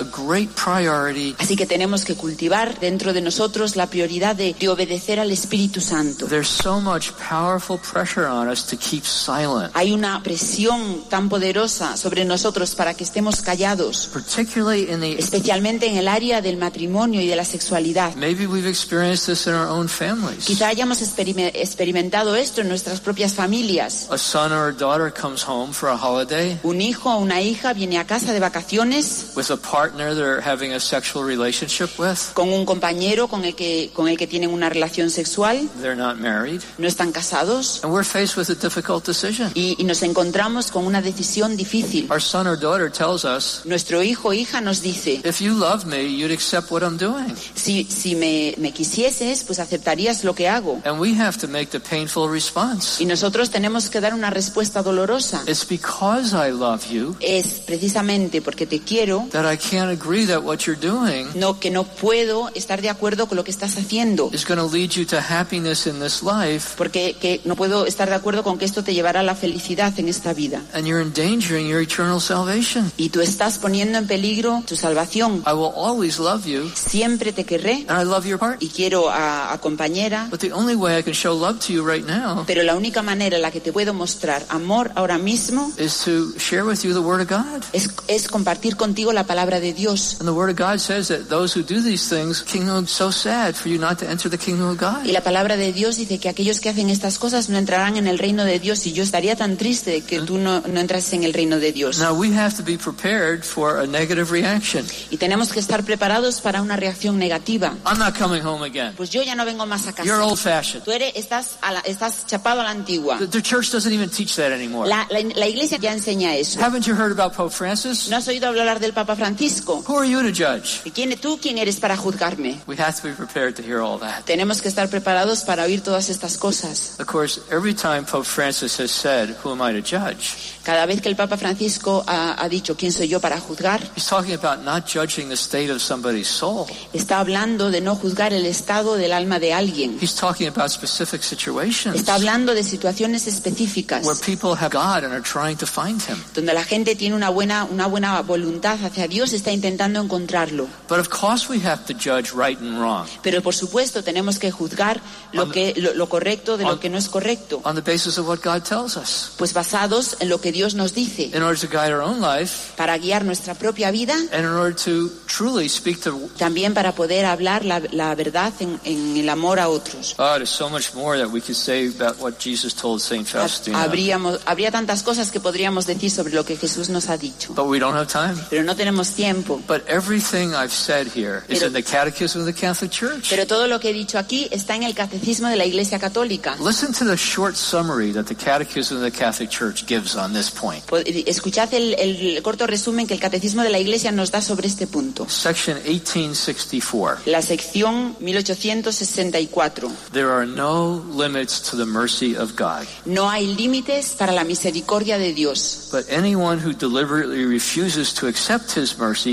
[1.39, 5.81] Así que tenemos que cultivar dentro de nosotros la prioridad de, de obedecer al Espíritu
[5.81, 6.27] Santo.
[6.27, 11.97] There's so much powerful pressure on us to keep silent, Hay una presión tan poderosa
[11.97, 17.21] sobre nosotros para que estemos callados, particularly in the especialmente en el área del matrimonio
[17.21, 18.15] y de la sexualidad.
[18.15, 20.45] Maybe we've experienced this in our own families.
[20.45, 24.07] Quizá hayamos experime- experimentado esto en nuestras propias familias.
[24.11, 27.73] A son or a daughter comes home for a holiday Un hijo o una hija
[27.73, 29.57] viene a casa de vacaciones with a
[29.91, 32.17] partner they're having a sexual relationship with.
[32.33, 36.17] con un compañero con el que, con el que tienen una relación sexual, They're not
[36.17, 36.61] married.
[36.77, 39.51] no están casados And we're faced with a difficult decision.
[39.53, 42.07] y, y nos encontramos con una decisión difícil.
[42.11, 45.85] Our son or daughter tells us, Nuestro hijo o hija nos dice, if you love
[45.85, 47.35] me, you'd accept what I'm doing.
[47.55, 50.81] si, si me, me quisieses, pues aceptarías lo que hago.
[50.85, 53.01] And we have to make the painful response.
[53.01, 55.43] Y nosotros tenemos que dar una respuesta dolorosa.
[55.47, 60.43] It's because I love you Es precisamente porque te quiero that I can't agree that
[60.43, 64.29] what you're doing no, que no puedo estar de acuerdo con lo que estás haciendo.
[64.33, 68.09] is going to lead you to happiness in this life Porque que no puedo estar
[68.09, 70.61] de acuerdo con que esto te llevará a la felicidad en esta vida.
[70.73, 72.91] and you're endangering your eternal salvation.
[72.97, 75.43] Y tú estás poniendo en peligro tu salvación.
[75.47, 78.61] I will always love you Siempre te querré and I love your part.
[78.61, 80.27] y quiero a, a compañera.
[80.29, 83.01] But the only way I can show love to you right now Pero la única
[83.01, 86.93] manera en la que te puedo mostrar amor ahora mismo is to share with you
[86.93, 87.63] the Word of God.
[87.73, 90.17] es, es compartir contigo la palabra de Dios.
[90.19, 93.55] And the Word of God says that those who do these things, kingdom so sad
[93.55, 95.05] for you not to enter the kingdom of God.
[95.05, 98.07] Y la palabra de Dios dice que aquellos que hacen estas cosas no entrarán en
[98.07, 101.13] el reino de Dios y yo estaría tan triste de que tú no, no entrases
[101.13, 101.99] en el reino de Dios.
[101.99, 104.85] Now we have to be prepared for a negative reaction.
[105.09, 107.75] Y tenemos que estar preparados para una reacción negativa.
[107.85, 108.93] I'm not coming home again.
[108.97, 110.23] Pues yo ya no vengo más a You're casa.
[110.25, 110.83] old fashioned.
[110.83, 113.17] Tú eres, estás, a la- estás chapado a la antigua.
[113.19, 114.87] The, the church doesn't even teach that anymore.
[114.87, 116.59] La, la- la iglesia ya enseña eso.
[116.61, 118.09] Haven't you heard about Pope Francis?
[118.09, 119.60] ¿No has oído hablar del Papa Francisco?
[119.65, 120.81] Who are you to judge?
[120.85, 122.59] ¿Y quién, tú quién eres para juzgarme?
[122.67, 124.25] We have to be prepared to hear all that.
[124.25, 126.95] Tenemos que estar preparados para oír todas estas cosas.
[126.99, 130.35] Of course, every time Pope Francis has said, Who am I to judge?
[130.63, 134.05] Cada vez que el Papa Francisco ha, ha dicho quién soy yo para juzgar, He's
[134.05, 136.67] talking about not judging the state of somebody's soul.
[136.93, 139.97] está hablando de no juzgar el estado del alma de alguien.
[139.99, 145.13] He's talking about specific situations Está hablando de situaciones específicas where people have God and
[145.13, 146.17] are trying to find Him.
[146.33, 150.67] donde la gente tiene una buena, una buena voluntad hacia Dios, está está intentando encontrarlo.
[150.87, 154.51] But of course we have to judge right and wrong Pero por supuesto tenemos que
[154.51, 155.01] juzgar
[155.33, 158.27] lo, que, lo, lo correcto de lo que no es correcto, on the basis of
[158.27, 161.67] what God tells us pues basados en lo que Dios nos dice, in order to
[161.67, 165.99] guide our own life para guiar nuestra propia vida, and in order to truly speak
[166.01, 170.15] to también para poder hablar la, la verdad en, en el amor a otros.
[170.17, 173.27] There's so much more that we could say about what Jesus told St.
[173.27, 173.81] Faustina.
[173.83, 177.65] Habríamos, habría tantas cosas que podríamos decir sobre lo que Jesús nos ha dicho, But
[177.67, 178.35] we don't have time.
[178.49, 179.40] pero no tenemos tiempo.
[179.67, 183.29] But everything I've said here is Pero- in the Catechism of the Catholic Church.
[183.29, 186.55] Pero todo lo que he dicho aquí está en el catecismo de la Iglesia Católica.
[186.59, 190.49] Listen to the short summary that the Catechism of the Catholic Church gives on this
[190.49, 190.83] point.
[190.85, 194.67] Po- Escuchad el, el corto resumen que el catecismo de la Iglesia nos da sobre
[194.67, 195.27] este punto.
[195.29, 197.21] Section 1864.
[197.25, 199.89] La sección 1864.
[200.13, 205.17] There are no limits to the mercy of God, No hay límites para la misericordia
[205.17, 209.30] de Dios, but anyone who deliberately refuses to accept his mercy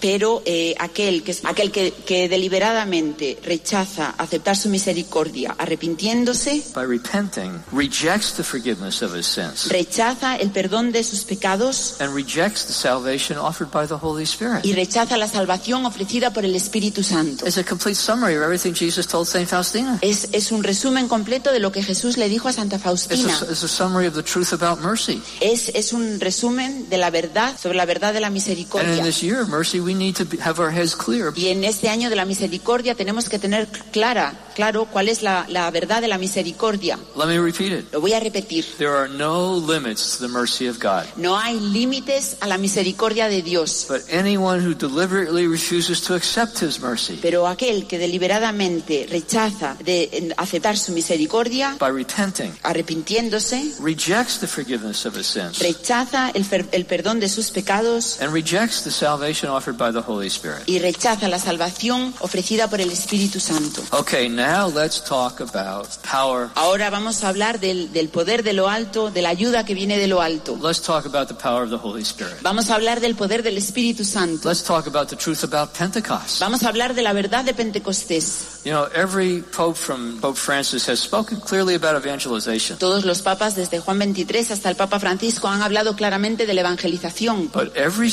[0.00, 7.52] pero eh, aquel, que, aquel que, que deliberadamente rechaza aceptar su misericordia arrepintiéndose, by repenting
[7.72, 12.72] rejects the forgiveness of his sins rechaza el perdón de sus pecados and rejects the
[12.72, 14.64] salvation offered by the Holy Spirit.
[14.64, 17.46] y rechaza la salvación ofrecida por el Espíritu Santo.
[17.46, 19.48] It's a complete summary of everything Jesus told St.
[19.48, 19.98] Faustina.
[20.02, 23.38] Es, es un resumen completo de lo que Jesús le dijo a Santa It's Faustina.
[23.40, 25.22] a, it's a summary of the truth about mercy.
[25.40, 29.04] Es, es un resumen de la verdad sobre la verdad de la in misericordia.
[29.04, 31.32] this year of mercy, we need to be, have our heads clear.
[31.36, 35.46] Y en este año de la misericordia tenemos que tener clara, claro cuál es la,
[35.48, 36.98] la verdad de la misericordia.
[37.16, 37.92] Let me repeat it.
[37.92, 38.64] Lo voy a repetir.
[38.78, 41.04] There are no limits to the mercy of God.
[41.16, 43.86] No hay límites a la misericordia de Dios.
[43.88, 50.32] But anyone who deliberately refuses to accept his mercy Pero aquel que deliberadamente rechaza de
[50.36, 56.86] aceptar su misericordia, by repenting arrepintiéndose, rejects the forgiveness of his sins rechaza el, el
[56.86, 60.62] perdón de sus pecados and rejects the salvation offered by the Holy Spirit.
[60.66, 63.82] y rechaza la salvación ofrecida por el Espíritu Santo.
[63.90, 66.48] Okay, now let's talk about power.
[66.54, 69.98] Ahora vamos a hablar del, del poder de lo alto, de la ayuda que viene
[69.98, 70.58] de lo alto.
[70.62, 72.36] Let's talk about the power of the Holy Spirit.
[72.42, 74.48] Vamos a hablar del poder del Espíritu Santo.
[74.48, 76.40] Let's talk about the truth about Pentecost.
[76.40, 78.60] Vamos a hablar de la verdad de Pentecostés.
[78.64, 82.78] You know, every pope from Pope Francis has spoken clearly about evangelization.
[82.78, 86.60] Todos los papas, desde Juan 23 hasta el Papa Francisco, han hablado claramente de la
[86.60, 87.50] evangelización.
[87.52, 88.08] But every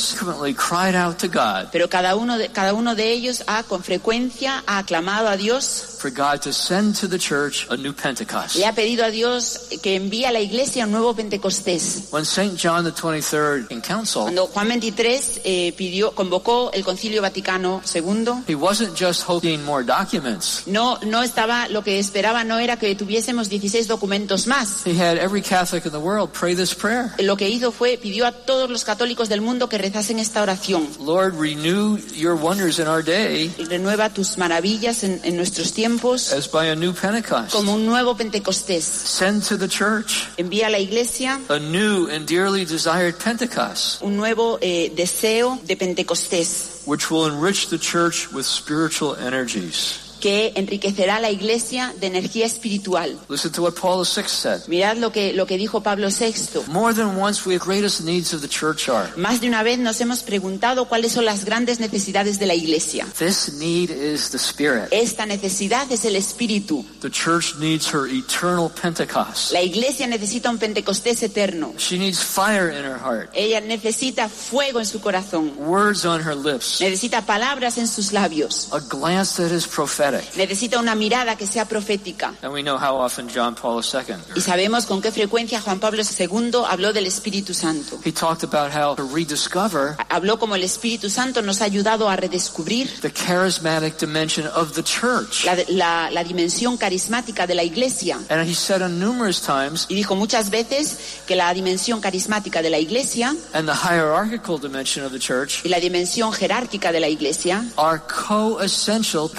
[0.49, 3.83] subsequently cried out to God Pero cada uno de, cada uno de ellos ha, con
[3.83, 8.55] frecuencia, ha aclamado a Dios for God to send to the church a new Pentecost.
[8.55, 12.07] Le ha pedido a Dios que envíe a la iglesia un nuevo Pentecostés.
[12.11, 12.55] When St.
[12.55, 18.45] John the 23rd in council, Cuando Juan 23 eh, pidió, convocó el Concilio Vaticano II,
[18.47, 20.63] he wasn't just hoping more documents.
[20.67, 24.85] no, no estaba, lo que esperaba no era que tuviésemos 16 documentos más.
[24.85, 27.11] He had every Catholic in the world pray this prayer.
[27.19, 30.87] Lo que hizo fue, pidió a todos los católicos del mundo que rezasen esta oración.
[30.99, 36.47] Lord, renew your wonders in our day Renueva tus maravillas en, en nuestros tiempos as
[36.47, 37.51] by a new Pentecost.
[37.51, 38.83] como un nuevo Pentecostés.
[38.83, 44.17] Send to the church Envía a la iglesia a new and dearly desired Pentecost, un
[44.17, 50.08] nuevo eh, deseo de Pentecostés which will enrich the church with spiritual energies.
[50.19, 53.17] Que enriquecerá la iglesia de energía espiritual.
[53.29, 54.61] Listen to what Paul VI said.
[54.67, 56.33] Mirad lo que, lo que dijo Pablo VI.
[56.67, 59.09] More than once, we have greatest needs of the church are.
[59.15, 63.07] Más de una vez nos hemos preguntado cuáles son las grandes necesidades de la iglesia.
[63.17, 64.89] This need is the Spirit.
[64.91, 66.85] Esta necesidad es el espíritu.
[67.01, 69.51] The church needs her eternal Pentecost.
[69.51, 71.73] La iglesia necesita un Pentecostés eterno.
[71.77, 75.53] She needs fire in her heart, Ella necesita fuego en su corazón.
[75.57, 78.67] words on her lips, Necesita palabras en sus labios.
[78.71, 80.08] a glance that is prophetic.
[80.35, 82.33] Necesita una mirada que sea profética.
[82.41, 86.01] And we know how often John Paul II, Y sabemos con qué frecuencia Juan Pablo
[86.03, 87.99] II habló del Espíritu Santo.
[88.05, 92.15] he talked about how to rediscover Habló como el Espíritu Santo nos ha ayudado a
[92.15, 95.45] redescubrir the charismatic dimension of the church.
[95.45, 98.17] la, la- la dimensión carismática de la iglesia.
[98.29, 102.69] And he said on numerous times, Y dijo muchas veces que la dimensión carismática de
[102.69, 107.07] la iglesia and the hierarchical dimension of the church y la dimensión jerárquica de la
[107.07, 109.29] iglesia are co-essential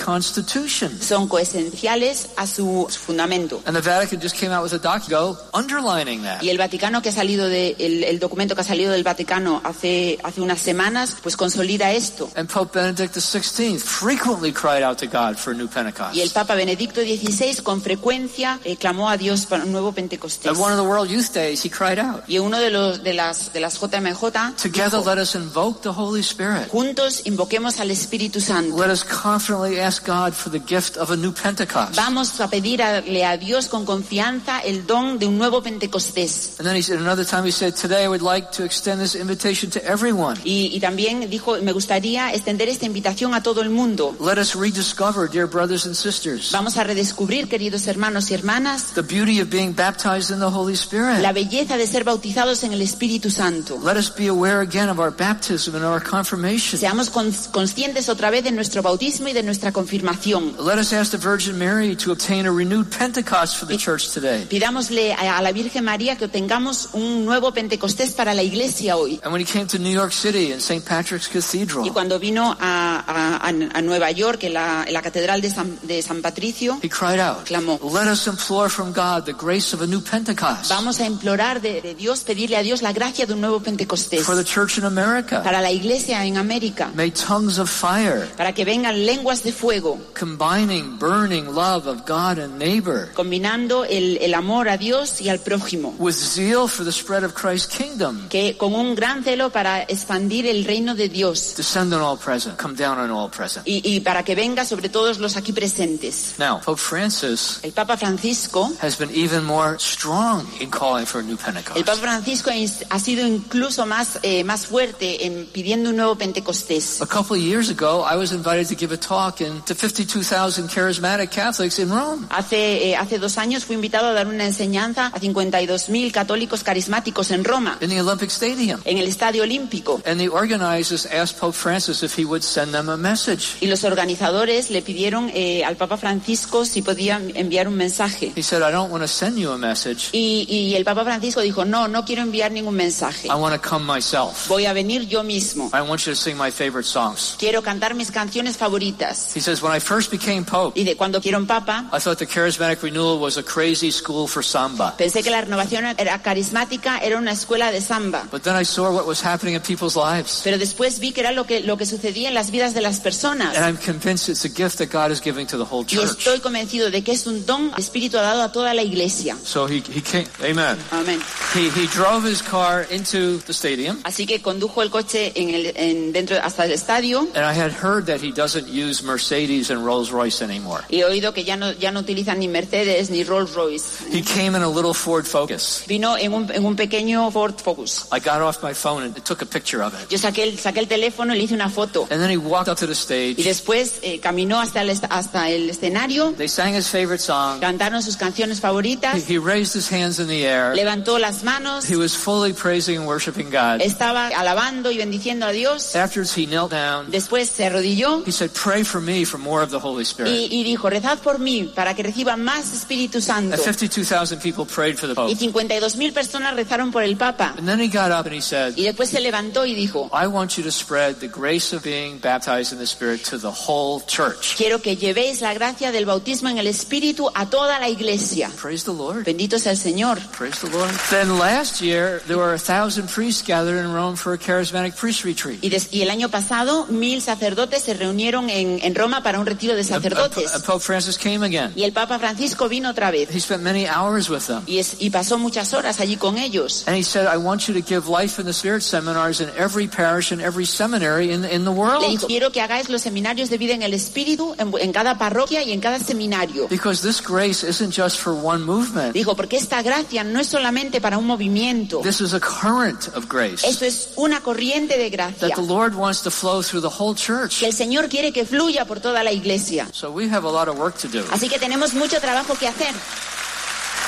[0.68, 3.62] son coesenciales a su fundamento.
[3.66, 6.42] And the Vatican just came out with a document underlining that.
[6.42, 9.61] Y el Vaticano que ha salido de, el, el documento que ha salido del Vaticano
[9.64, 12.31] hace, hace unas semanas, pues consolida esto.
[12.37, 16.14] And Pope Benedict XVI frequently cried out to God for a new Pentecost.
[16.14, 20.51] Y el Papa Benedicto XVI con frecuencia eh, clamó a Dios para un nuevo Pentecostés.
[20.51, 23.14] At one of the World Youth Days, he cried out, Y uno de los de
[23.14, 24.20] las de las JMJ
[24.61, 26.68] Together dijo, let us invoke the Holy Spirit.
[26.70, 28.77] juntos invoquemos al Espíritu Santo.
[28.77, 31.94] Let us confidently ask God for the gift of a new Pentecost.
[31.96, 36.56] Vamos a pedirle a Dios con confianza el don de un nuevo Pentecostés.
[36.58, 39.14] And then he said another time he said, Today I would like to extend this
[39.14, 40.38] invitation to everyone.
[40.44, 44.16] Y, y también dijo, me gustaría extender esta invitación a todo el mundo.
[44.20, 49.02] Let us rediscover, dear brothers and sisters, Vamos a redescubrir, queridos hermanos y hermanas, the
[49.02, 51.20] beauty of being baptized in the Holy Spirit.
[51.20, 53.78] la belleza de ser bautizados en el Espíritu Santo.
[53.84, 56.78] Let us be aware again of our baptism and our confirmation.
[56.78, 60.39] Seamos cons- conscientes otra vez de nuestro bautismo y de nuestra confirmación.
[60.59, 64.46] Let us ask the Virgin Mary to obtain a renewed Pentecost for the church today.
[64.48, 69.20] Pidámosle a la Virgen María que obtengamos un nuevo Pentecostés para la iglesia hoy.
[69.22, 70.85] And when he came to New York City in St.
[70.85, 75.40] Patrick's Y Cathedral, cuando vino a, a- a- Nueva York, en la, en la Catedral
[75.40, 77.79] de San, de San Patricio, he cried out, Clamó.
[77.83, 81.81] Let us implore from God the grace of a new Pentecost vamos a implorar de,
[81.81, 84.85] de Dios, pedirle a Dios la gracia de un nuevo Pentecostés for the church in
[84.85, 85.42] America.
[85.42, 89.98] para la iglesia en América, May tongues of fire, para que vengan lenguas de fuego,
[90.31, 95.40] combining burning love of God and neighbor combinando el, el amor a Dios y al
[95.40, 99.83] prójimo, with zeal for the spread of Christ's kingdom, que con un gran celo para
[99.83, 103.66] expandir el reino de Dios descend on all present, come down on all present.
[103.66, 106.35] y, y para que venga sobre todos los aquí presentes.
[106.38, 111.25] Now, Pope Francis El Papa Francisco has been even more strong in calling for a
[111.25, 111.85] new El Pentecost.
[111.85, 112.51] Papa Francisco
[112.90, 117.03] ha sido incluso más, eh, más fuerte en pidiendo un nuevo Pentecostés.
[117.03, 119.75] A couple of years ago, I was invited to give a talk in, to
[120.11, 122.27] 52,000 charismatic Catholics in Rome.
[122.31, 127.31] Hace, eh, hace dos años fui invitado a dar una enseñanza a 52.000 católicos carismáticos
[127.31, 128.81] en Roma, in the Olympic Stadium.
[128.85, 130.03] en el Estadio Olímpico.
[130.05, 133.57] And the organizers asked Pope Francis if he would send them a message.
[133.61, 138.33] Y los organizadores le pidieron eh, al Papa Francisco si podía enviar un mensaje.
[138.35, 140.09] He said, I don't want to send you a message.
[140.12, 143.29] Y, y el Papa Francisco dijo, no, no quiero enviar ningún mensaje.
[143.29, 144.49] I want to come myself.
[144.49, 145.70] Voy a venir yo mismo.
[145.73, 147.37] I want you to sing my favorite songs.
[147.38, 149.35] Quiero cantar mis canciones favoritas.
[149.35, 152.18] He says, when I first became Pope, Y de cuando quiero un Papa, I thought
[152.18, 154.94] the charismatic renewal was a crazy school for samba.
[154.96, 158.26] pensé que la renovación era carismática, era una escuela de samba.
[158.30, 160.40] But then I saw what was happening in people's lives.
[160.44, 163.00] Pero después vi que era lo que, lo que sucedía en las vidas de las
[163.00, 163.56] personas.
[163.56, 166.18] And I'm convinced it's a gift that God is giving to the whole Y church.
[166.18, 169.36] estoy convencido de que es un don que Espíritu ha dado a toda la iglesia.
[169.44, 170.78] So he, he came, amen.
[170.92, 171.20] Amén.
[171.54, 173.98] He, he drove his car into the stadium.
[174.04, 177.72] Así que condujo el coche en el, en- dentro hasta el estadio And I had
[177.72, 180.85] heard that he doesn't use Mercedes and Rolls Royce anymore.
[180.88, 184.05] y he oído que ya no, ya no utilizan ni Mercedes ni Rolls Royce.
[184.12, 185.83] He came in a little Ford Focus.
[185.88, 188.07] Vino en un, en un pequeño Ford Focus.
[188.12, 190.09] I got off my phone and took a picture of it.
[190.09, 192.07] Yo saqué el, saqué el teléfono y le hice una foto.
[192.11, 193.42] And then he walked up to the Y stage.
[193.44, 197.59] después eh, caminó hasta el, hasta el escenario, They sang his favorite song.
[197.61, 200.74] cantaron sus canciones He, favoritas, he raised his hands in the air.
[200.76, 203.81] levantó las manos, He was fully praising and worshiping God.
[203.81, 205.96] estaba alabando y bendiciendo a Dios.
[205.96, 207.11] Afterwards, he knelt down.
[207.11, 210.31] Después se arrodilló He said, Pray for me for more of the Holy Spirit.
[210.33, 213.55] y, y dijo, rezad por mí para que reciba más Espíritu Santo.
[213.55, 215.79] And 52,000 people prayed for the Y Pope.
[215.81, 217.55] 52.000 personas rezaron por el Papa.
[217.59, 220.27] And then he got up and he said, Y después se levantó y dijo, I
[220.27, 224.01] want you to spread the grace of being baptized in the Spirit to the whole
[224.07, 224.57] church.
[224.57, 228.51] quiero que llevéis la gracia del bautismo en el Espíritu a toda la iglesia.
[228.61, 229.25] Praise the Lord.
[229.25, 230.19] Bendito sea el Señor.
[230.37, 230.90] Praise the Lord.
[231.11, 235.25] Then last year, there were a thousand priests gathered in Rome for a charismatic priest
[235.25, 235.59] retreat.
[235.62, 239.47] Y, des- y el año pasado, mil sacerdotes se reunieron en, en Roma para un
[239.47, 240.50] retiro de and sacerdotes.
[240.64, 241.72] Pope Francis came again.
[241.76, 243.28] Y el Papa Francisco vino otra vez.
[243.30, 244.62] He spent many hours with them.
[244.66, 246.85] Y, es- y pasó muchas horas allí con ellos.
[246.87, 249.87] And he said, I want you to give life in the Spirit seminars in every
[249.88, 252.06] parish and every seminary in, in the Le world.
[252.09, 255.62] dijo, quiero que hagáis los seminarios de vida en el Espíritu en, en cada parroquia
[255.62, 256.68] y en cada seminario.
[256.68, 259.12] Because this grace isn't just for one movement.
[259.14, 262.00] Dijo, porque esta gracia no es solamente para un movimiento.
[262.02, 265.94] This is a current of grace Esto es una corriente de gracia that the Lord
[265.94, 267.61] wants to flow through the whole church.
[267.61, 269.60] que el Señor quiere que fluya por toda la iglesia.
[269.92, 271.25] So we have a lot of work to do.
[271.31, 272.94] Así que tenemos mucho trabajo que hacer.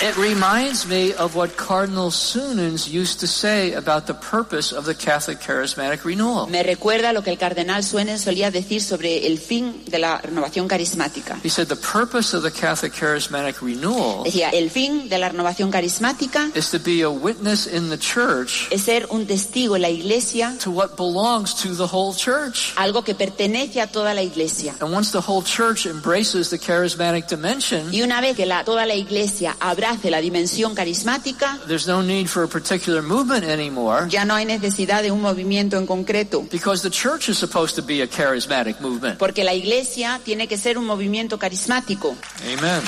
[0.02, 4.96] It reminds me of what Cardinal Sunens used to say about the purpose of the
[4.96, 6.48] Catholic Charismatic Renewal.
[6.48, 10.66] Me recuerda lo que el cardenal Suenen solía decir sobre el fin de la renovación
[10.66, 11.38] carismática.
[11.44, 15.70] He said the purpose of the Catholic Charismatic Renewal Decía, el fin de la renovación
[15.70, 19.88] carismática is to be a witness in the church es ser un testigo en la
[19.90, 22.72] iglesia, to what belongs to the whole church.
[22.74, 24.74] algo que pertenece a toda la iglesia.
[24.80, 28.84] And once the whole church embraces the charismatic dimension, Y una vez que la- toda
[28.84, 29.54] la iglesia
[29.92, 34.44] abrace la dimensión carismática, there's no need for a particular movement anymore ya no hay
[34.44, 38.80] necesidad de un movimiento en concreto, because the church is supposed to be a charismatic
[38.80, 39.18] movement.
[39.18, 42.16] porque la iglesia tiene que ser un movimiento carismático.
[42.44, 42.82] Amen.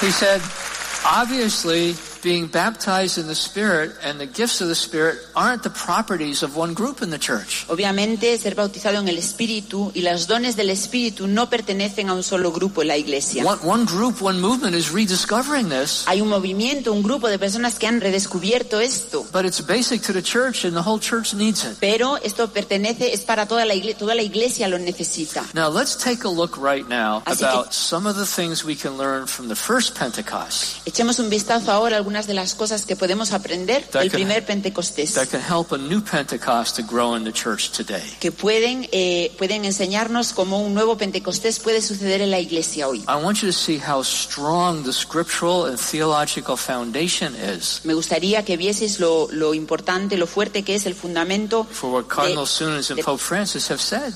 [0.00, 0.40] He said,
[1.04, 6.42] obviously, being baptized in the Spirit and the gifts of the Spirit aren't the properties
[6.42, 7.66] of one group in the church.
[7.68, 12.22] Obviamente, ser bautizado en el Espíritu y los dones del Espíritu no pertenecen a un
[12.22, 13.44] solo grupo en la iglesia.
[13.44, 17.78] One, one group, one movement is rediscovering this, Hay un movimiento, un grupo de personas
[17.78, 19.26] que han redescubierto esto.
[19.30, 21.76] but it's basic to the church and the whole church needs it.
[21.78, 25.44] Pero esto pertenece, es para toda la iglesia, toda la iglesia lo necesita.
[25.52, 28.74] Now let's take a look right now Así que- about some of the things we
[28.74, 32.86] can learn from the first Pentecost Echemos un vistazo ahora a algunas de las cosas
[32.86, 35.18] que podemos aprender del primer Pentecostés,
[38.20, 43.00] que pueden, eh, pueden enseñarnos cómo un nuevo Pentecostés puede suceder en la iglesia hoy.
[43.00, 48.44] I want you to see how strong the scriptural and theological foundation is Me gustaría
[48.44, 51.66] que vieseis lo, lo importante, lo fuerte que es el fundamento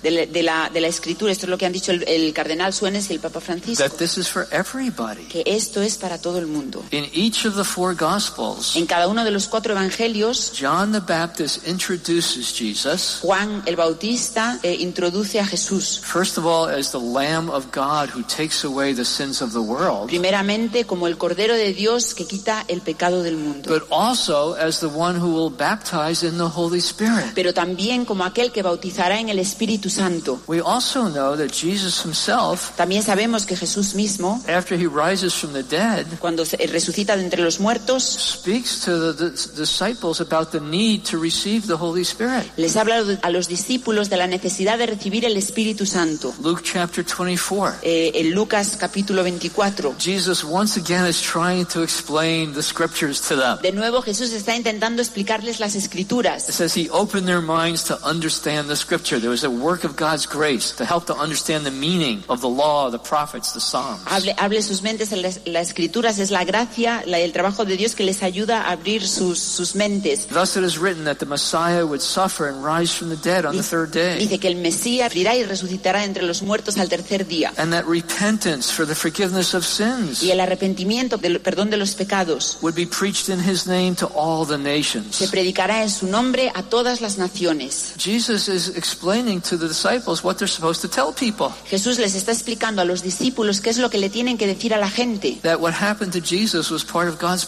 [0.03, 1.33] de la, de la escritura.
[1.33, 3.83] Esto es lo que han dicho el, el cardenal Suenes y el Papa Francisco.
[3.83, 5.25] That this is for everybody.
[5.25, 6.85] Que esto es para todo el mundo.
[6.93, 11.01] In each of the four Gospels, En cada uno de los cuatro evangelios, John the
[11.01, 16.01] Baptist introduces Jesus, Juan el Bautista eh, introduce a Jesús.
[16.03, 19.61] first of all, as the Lamb of God who takes away the sins of the
[19.61, 23.69] world, Primeramente como el Cordero de Dios que quita el pecado del mundo.
[23.69, 27.33] but also as the one who will baptize in the Holy Spirit.
[27.35, 30.41] Pero también como aquel que bautizará en el Espíritu Santo.
[30.47, 35.53] We also know that Jesus himself, También sabemos que Jesús mismo, after he rises from
[35.53, 37.68] the dead, cuando se- resucita de entre los muertos,
[38.03, 42.45] speaks to the, the disciples about the need to receive the Holy Spirit.
[42.57, 46.33] les habla a los discípulos de la necesidad de recibir el Espíritu Santo.
[46.43, 47.79] Luke chapter 24.
[47.83, 49.95] Eh, en Lucas capítulo 24.
[49.99, 53.59] Jesus once again is trying to explain the scriptures to them.
[53.63, 56.45] De nuevo Jesús está intentando explicarles las It escrituras.
[56.45, 59.19] says he opened their minds to understand the scripture.
[59.21, 62.49] There was a work of God's grace to help to understand the meaning of the
[62.49, 64.03] law, the prophets, the Psalms.
[64.07, 67.77] Hable, hable sus mentes en las, las escrituras, es la gracia, la- el trabajo de
[67.77, 70.27] Dios que les ayuda a abrir sus, sus mentes.
[70.29, 73.57] Thus it is written that the Messiah would suffer and rise from the dead on
[73.57, 74.19] the third day.
[74.19, 77.53] Dice que el Mesías morirá y resucitará entre los muertos al tercer día.
[77.57, 81.95] And that repentance for the forgiveness of sins Y el arrepentimiento, del perdón de los
[81.95, 85.31] pecados, would be preached in his name to all the se nations.
[85.31, 87.95] predicará en su nombre a todas las naciones.
[87.99, 91.49] Jesus is explaining to the disciples what they're supposed to tell people.
[91.69, 94.75] Jesús les está explicando a los discípulos qué es lo que le tienen que decir
[94.75, 95.39] a la gente.
[95.43, 97.45] That what happened to Jesus was part of God's.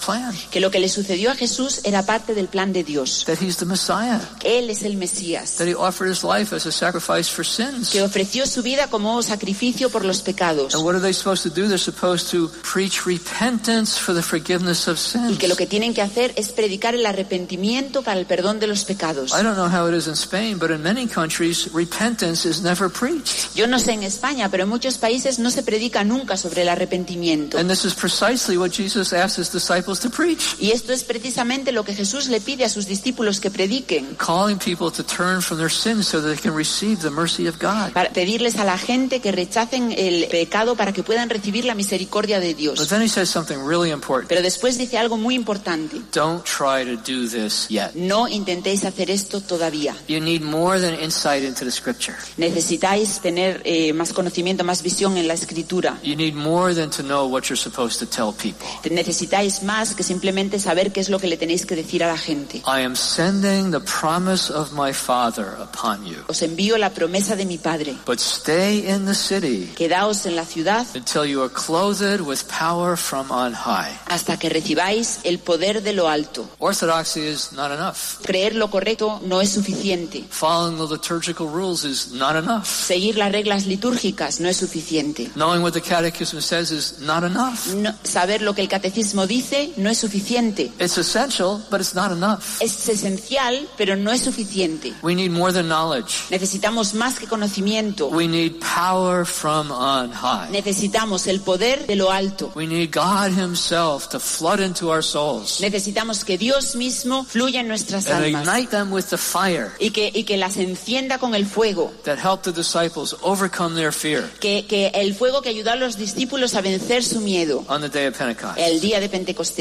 [0.50, 3.24] Que lo que le sucedió a Jesús era parte del plan de Dios.
[3.26, 4.20] That he's the Messiah.
[4.44, 5.56] Él es el Mesías.
[5.56, 7.90] That he offered his life as a sacrifice for sins.
[7.90, 11.50] que ofreció su vida como sacrificio por los pecados And what are they supposed to
[11.50, 11.68] do?
[11.68, 14.98] They're supposed to preach repentance for the forgiveness of
[15.30, 18.66] y que lo que tienen que hacer es predicar el arrepentimiento para el perdón de
[18.66, 19.32] los pecados.
[19.32, 22.90] I don't know how it is in Spain, but in many countries, repentance is never
[22.90, 23.54] preached.
[23.54, 26.68] Yo no sé en España, pero en muchos países no se predica nunca sobre el
[26.68, 27.58] arrepentimiento.
[27.58, 31.72] And this is precisely what Jesus asked his disciples to preach, Y esto es precisamente
[31.72, 35.58] lo que Jesús le pide a sus discípulos que prediquen, calling people to turn from
[35.58, 37.92] their sins so that they can receive the mercy of God.
[37.92, 42.38] para pedirles a la gente que rechacen el pecado para que puedan recibir la misericordia
[42.40, 42.88] de But Dios.
[42.88, 44.28] then he says something really important.
[44.28, 46.00] Pero después dice algo muy importante.
[46.12, 47.94] Don't try to do this yet.
[47.94, 49.94] No intentéis hacer esto todavía.
[50.08, 52.16] You need more than insight into the scripture.
[52.36, 55.98] Necesitáis tener eh, más conocimiento, más visión en la escritura.
[56.02, 58.66] You need more than to know what you're supposed to tell people.
[58.90, 62.18] Necesitáis más que simplemente saber qué es lo que le tenéis que decir a la
[62.18, 62.58] gente.
[62.58, 66.18] I am sending the promise of my Father upon you.
[66.28, 67.96] Os envío la promesa de mi Padre.
[68.06, 72.96] But stay in the city Quedaos en la ciudad until you are clothed with power
[72.96, 73.90] from on high.
[74.06, 76.48] hasta que recibáis el poder de lo alto.
[76.58, 78.20] Orthodoxy is not enough.
[78.22, 80.24] Creer lo correcto no es suficiente.
[80.30, 82.66] Following the liturgical rules is not enough.
[82.66, 85.30] Seguir las reglas litúrgicas no es suficiente.
[85.34, 87.66] Knowing what the Catechism says is not enough.
[87.74, 90.72] No- saber lo que el catecismo dice no es suficiente.
[90.78, 92.60] It's essential, but it's not enough.
[92.60, 94.92] Es esencial, pero no es suficiente.
[95.02, 96.14] We need more than knowledge.
[96.30, 98.08] Necesitamos más que conocimiento.
[98.08, 100.50] We need power from on high.
[100.50, 102.52] Necesitamos el poder de lo alto.
[102.54, 107.68] We need God Himself to flood into our souls Necesitamos que Dios mismo fluya en
[107.68, 111.34] nuestras and almas ignite them with the fire y que, y que las encienda con
[111.34, 111.92] el fuego.
[112.04, 115.96] that helped the disciples overcome their fear Que, que el fuego que ayudó a los
[115.96, 118.58] discípulos a vencer su miedo on the day of Pentecost.
[118.58, 119.59] el día de Pentecostés.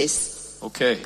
[0.63, 1.03] Okay.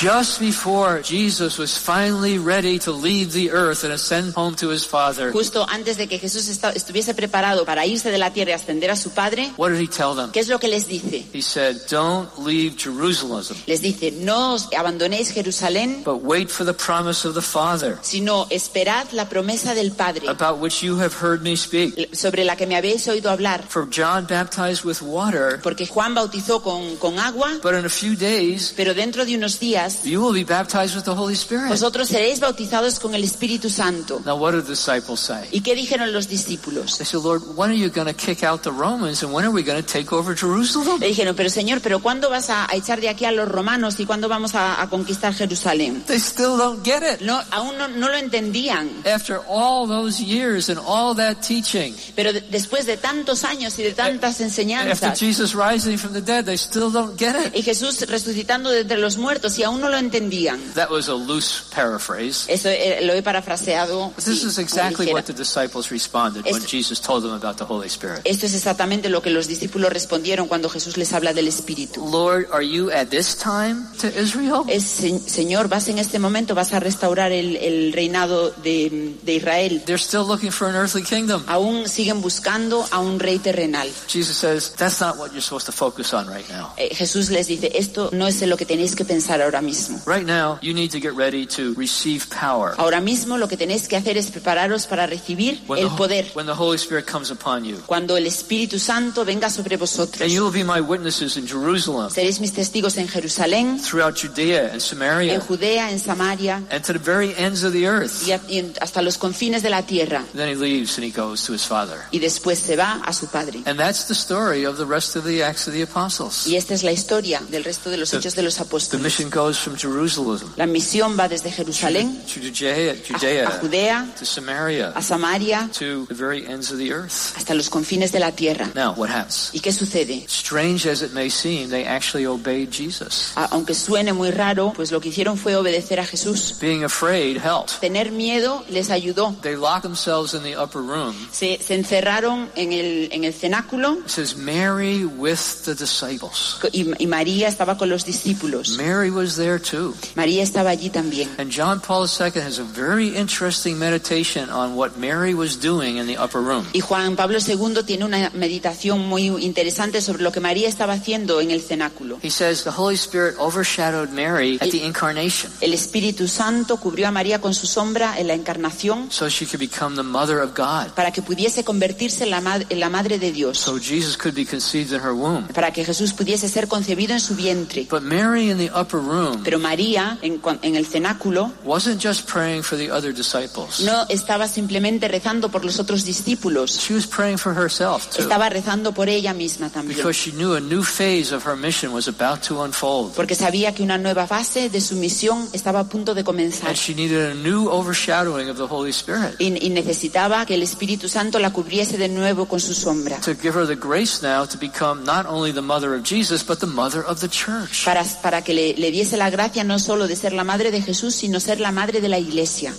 [0.00, 4.86] Just before Jesus was finally ready to leave the earth and ascend home to his
[4.86, 8.90] Father, Justo antes de que Jesús estuviese preparado para irse de la tierra y ascender
[8.90, 10.32] a su Padre, what did he tell them?
[10.32, 11.26] ¿qué es lo que les dice?
[11.32, 16.74] He said, Don't leave Jerusalem, Les dice, no os abandonéis Jerusalén, but wait for the
[16.74, 21.42] promise of the Father, sino esperad la promesa del Padre, about which you have heard
[21.42, 22.14] me speak.
[22.14, 23.62] sobre la que me habéis oído hablar.
[23.68, 28.16] For John baptized with water, Porque Juan bautizó con, con agua, but in a few
[28.16, 29.65] days pero dentro de unos días
[30.04, 31.68] you will be baptized with the Holy Spirit.
[31.68, 34.20] vosotros seréis bautizados con el Espíritu Santo.
[34.24, 35.48] Now, what did the disciples say?
[35.52, 36.98] ¿Y qué dijeron los discípulos?
[36.98, 39.50] They said, Lord, when are you going to kick out the Romans and when are
[39.52, 41.00] we going to take over Jerusalem?
[41.00, 44.06] Le dijeron, pero Señor, ¿pero cuándo vas a, echar de aquí a los romanos y
[44.06, 46.04] cuándo vamos a, a conquistar Jerusalén?
[46.06, 47.20] They still don't get it.
[47.22, 48.90] No, aún no, no lo entendían.
[49.06, 53.82] After all those years and all that teaching, Pero de- después de tantos años y
[53.82, 57.54] de tantas after enseñanzas, Jesus rising from the dead, they still don't get it.
[57.54, 60.60] y Jesús resucitando de entre los muertos y aún no lo entendían.
[60.74, 62.46] That was a loose paraphrase.
[62.52, 64.12] Eso eh, lo he parafraseado.
[64.16, 68.20] This is exactly what the disciples responded when Jesus told them about the Holy Spirit.
[68.24, 72.04] Esto es exactamente lo que los discípulos respondieron cuando Jesús les habla del Espíritu.
[72.10, 74.64] Lord, are you at this time to Israel?
[74.68, 79.34] Es, "Se- Señor, vas en este momento, vas a restaurar el, el reinado de, de
[79.34, 79.82] Israel.
[79.84, 81.42] They're still looking for an earthly kingdom.
[81.46, 83.88] Aún siguen buscando a un rey terrenal.
[84.08, 86.72] Jesus says, that's not what you're supposed to focus on right now.
[86.76, 90.00] Eh, Jesús les dice, esto no es lo que tenéis que pensar ahora mismo.
[90.06, 92.74] Right now, you need to get ready to receive power.
[92.76, 96.26] Ahora mismo lo que tenéis que hacer es prepararos para recibir When el the, poder.
[96.34, 97.76] when the Holy Spirit comes upon you.
[97.86, 100.30] Cuando el Espíritu Santo venga sobre And vosotros.
[100.30, 104.74] you will be my witnesses in Jerusalem, Seréis mis testigos en Jerusalén, throughout Judea and
[104.74, 108.26] en Samaria, Judea, en Samaria and to the very ends of the earth.
[108.26, 110.24] y a- y en- hasta los confines de la tierra.
[110.34, 112.00] Then he leaves and he goes to his Father.
[112.10, 113.62] Y después se va a su Padre.
[113.66, 116.46] And that's the story of the rest of the Acts of the Apostles.
[116.46, 119.02] Y esta es la historia del resto de los The- hechos de los The apóstoles.
[119.02, 124.06] mission goes from Jerusalem La misión va desde Jerusalén to Judea, a, a Judea Judea,
[124.18, 127.34] to Samaria, a Samaria, to the very ends of the earth.
[127.36, 128.70] hasta los confines de la tierra.
[128.74, 129.50] Now, what happens?
[129.52, 130.24] ¿Y qué sucede?
[130.28, 133.32] Strange as it may seem, they actually obeyed Jesus.
[133.36, 136.56] A- Aunque suene muy raro, pues lo que hicieron fue obedecer a Jesús.
[136.60, 137.78] Being afraid helped.
[137.80, 139.34] Tener miedo les ayudó.
[139.42, 141.14] They locked themselves in the upper room.
[141.32, 146.58] Se, se encerraron en el, en el cenáculo It says Mary with the disciples.
[146.72, 148.76] y, y María estaba con los discípulos.
[148.76, 149.94] Mary was there too.
[150.14, 151.28] María estaba allí también.
[151.38, 156.06] And John Paul II has a very interesting meditation on what Mary was doing in
[156.06, 156.64] the upper room.
[156.72, 161.40] Y Juan Pablo II tiene una meditación muy interesante sobre lo que María estaba haciendo
[161.40, 162.18] en el cenáculo.
[162.22, 167.10] He says the Holy Spirit overshadowed Mary at the incarnation El Espíritu Santo cubrió a
[167.10, 170.92] María con su sombra en la encarnación so she could become the mother of God.
[170.94, 174.34] para que pudiese convertirse en la, ma- en la madre de Dios, So Jesus could
[174.34, 175.48] be conceived in her womb.
[175.52, 177.86] para que Jesús pudiese ser concebido en su vientre.
[177.90, 182.62] But Mary in the upper room Pero María, en, en el cenáculo, wasn't just praying
[182.62, 183.80] for the other disciples.
[183.80, 188.22] no estaba simplemente rezando por los otros discípulos, She was praying for herself too.
[188.22, 189.96] estaba rezando por ella misma también.
[189.96, 193.12] Because she knew a new phase of her mission was about to unfold.
[193.14, 196.68] Porque sabía que una nueva fase de su misión estaba a punto de comenzar.
[196.68, 200.62] And she needed a new overshadowing of the Holy Spirit Y, y necesitaba que el
[200.62, 203.20] Espíritu Santo la cubriese de nuevo con su sombra.
[203.20, 206.58] to give her the grace now to become not only the mother of Jesus, but
[206.60, 207.84] the mother of the church.
[207.84, 210.80] Para, para que le, le diese la gracia no solo de ser la madre de
[210.82, 212.72] Jesús, sino ser la madre de la iglesia.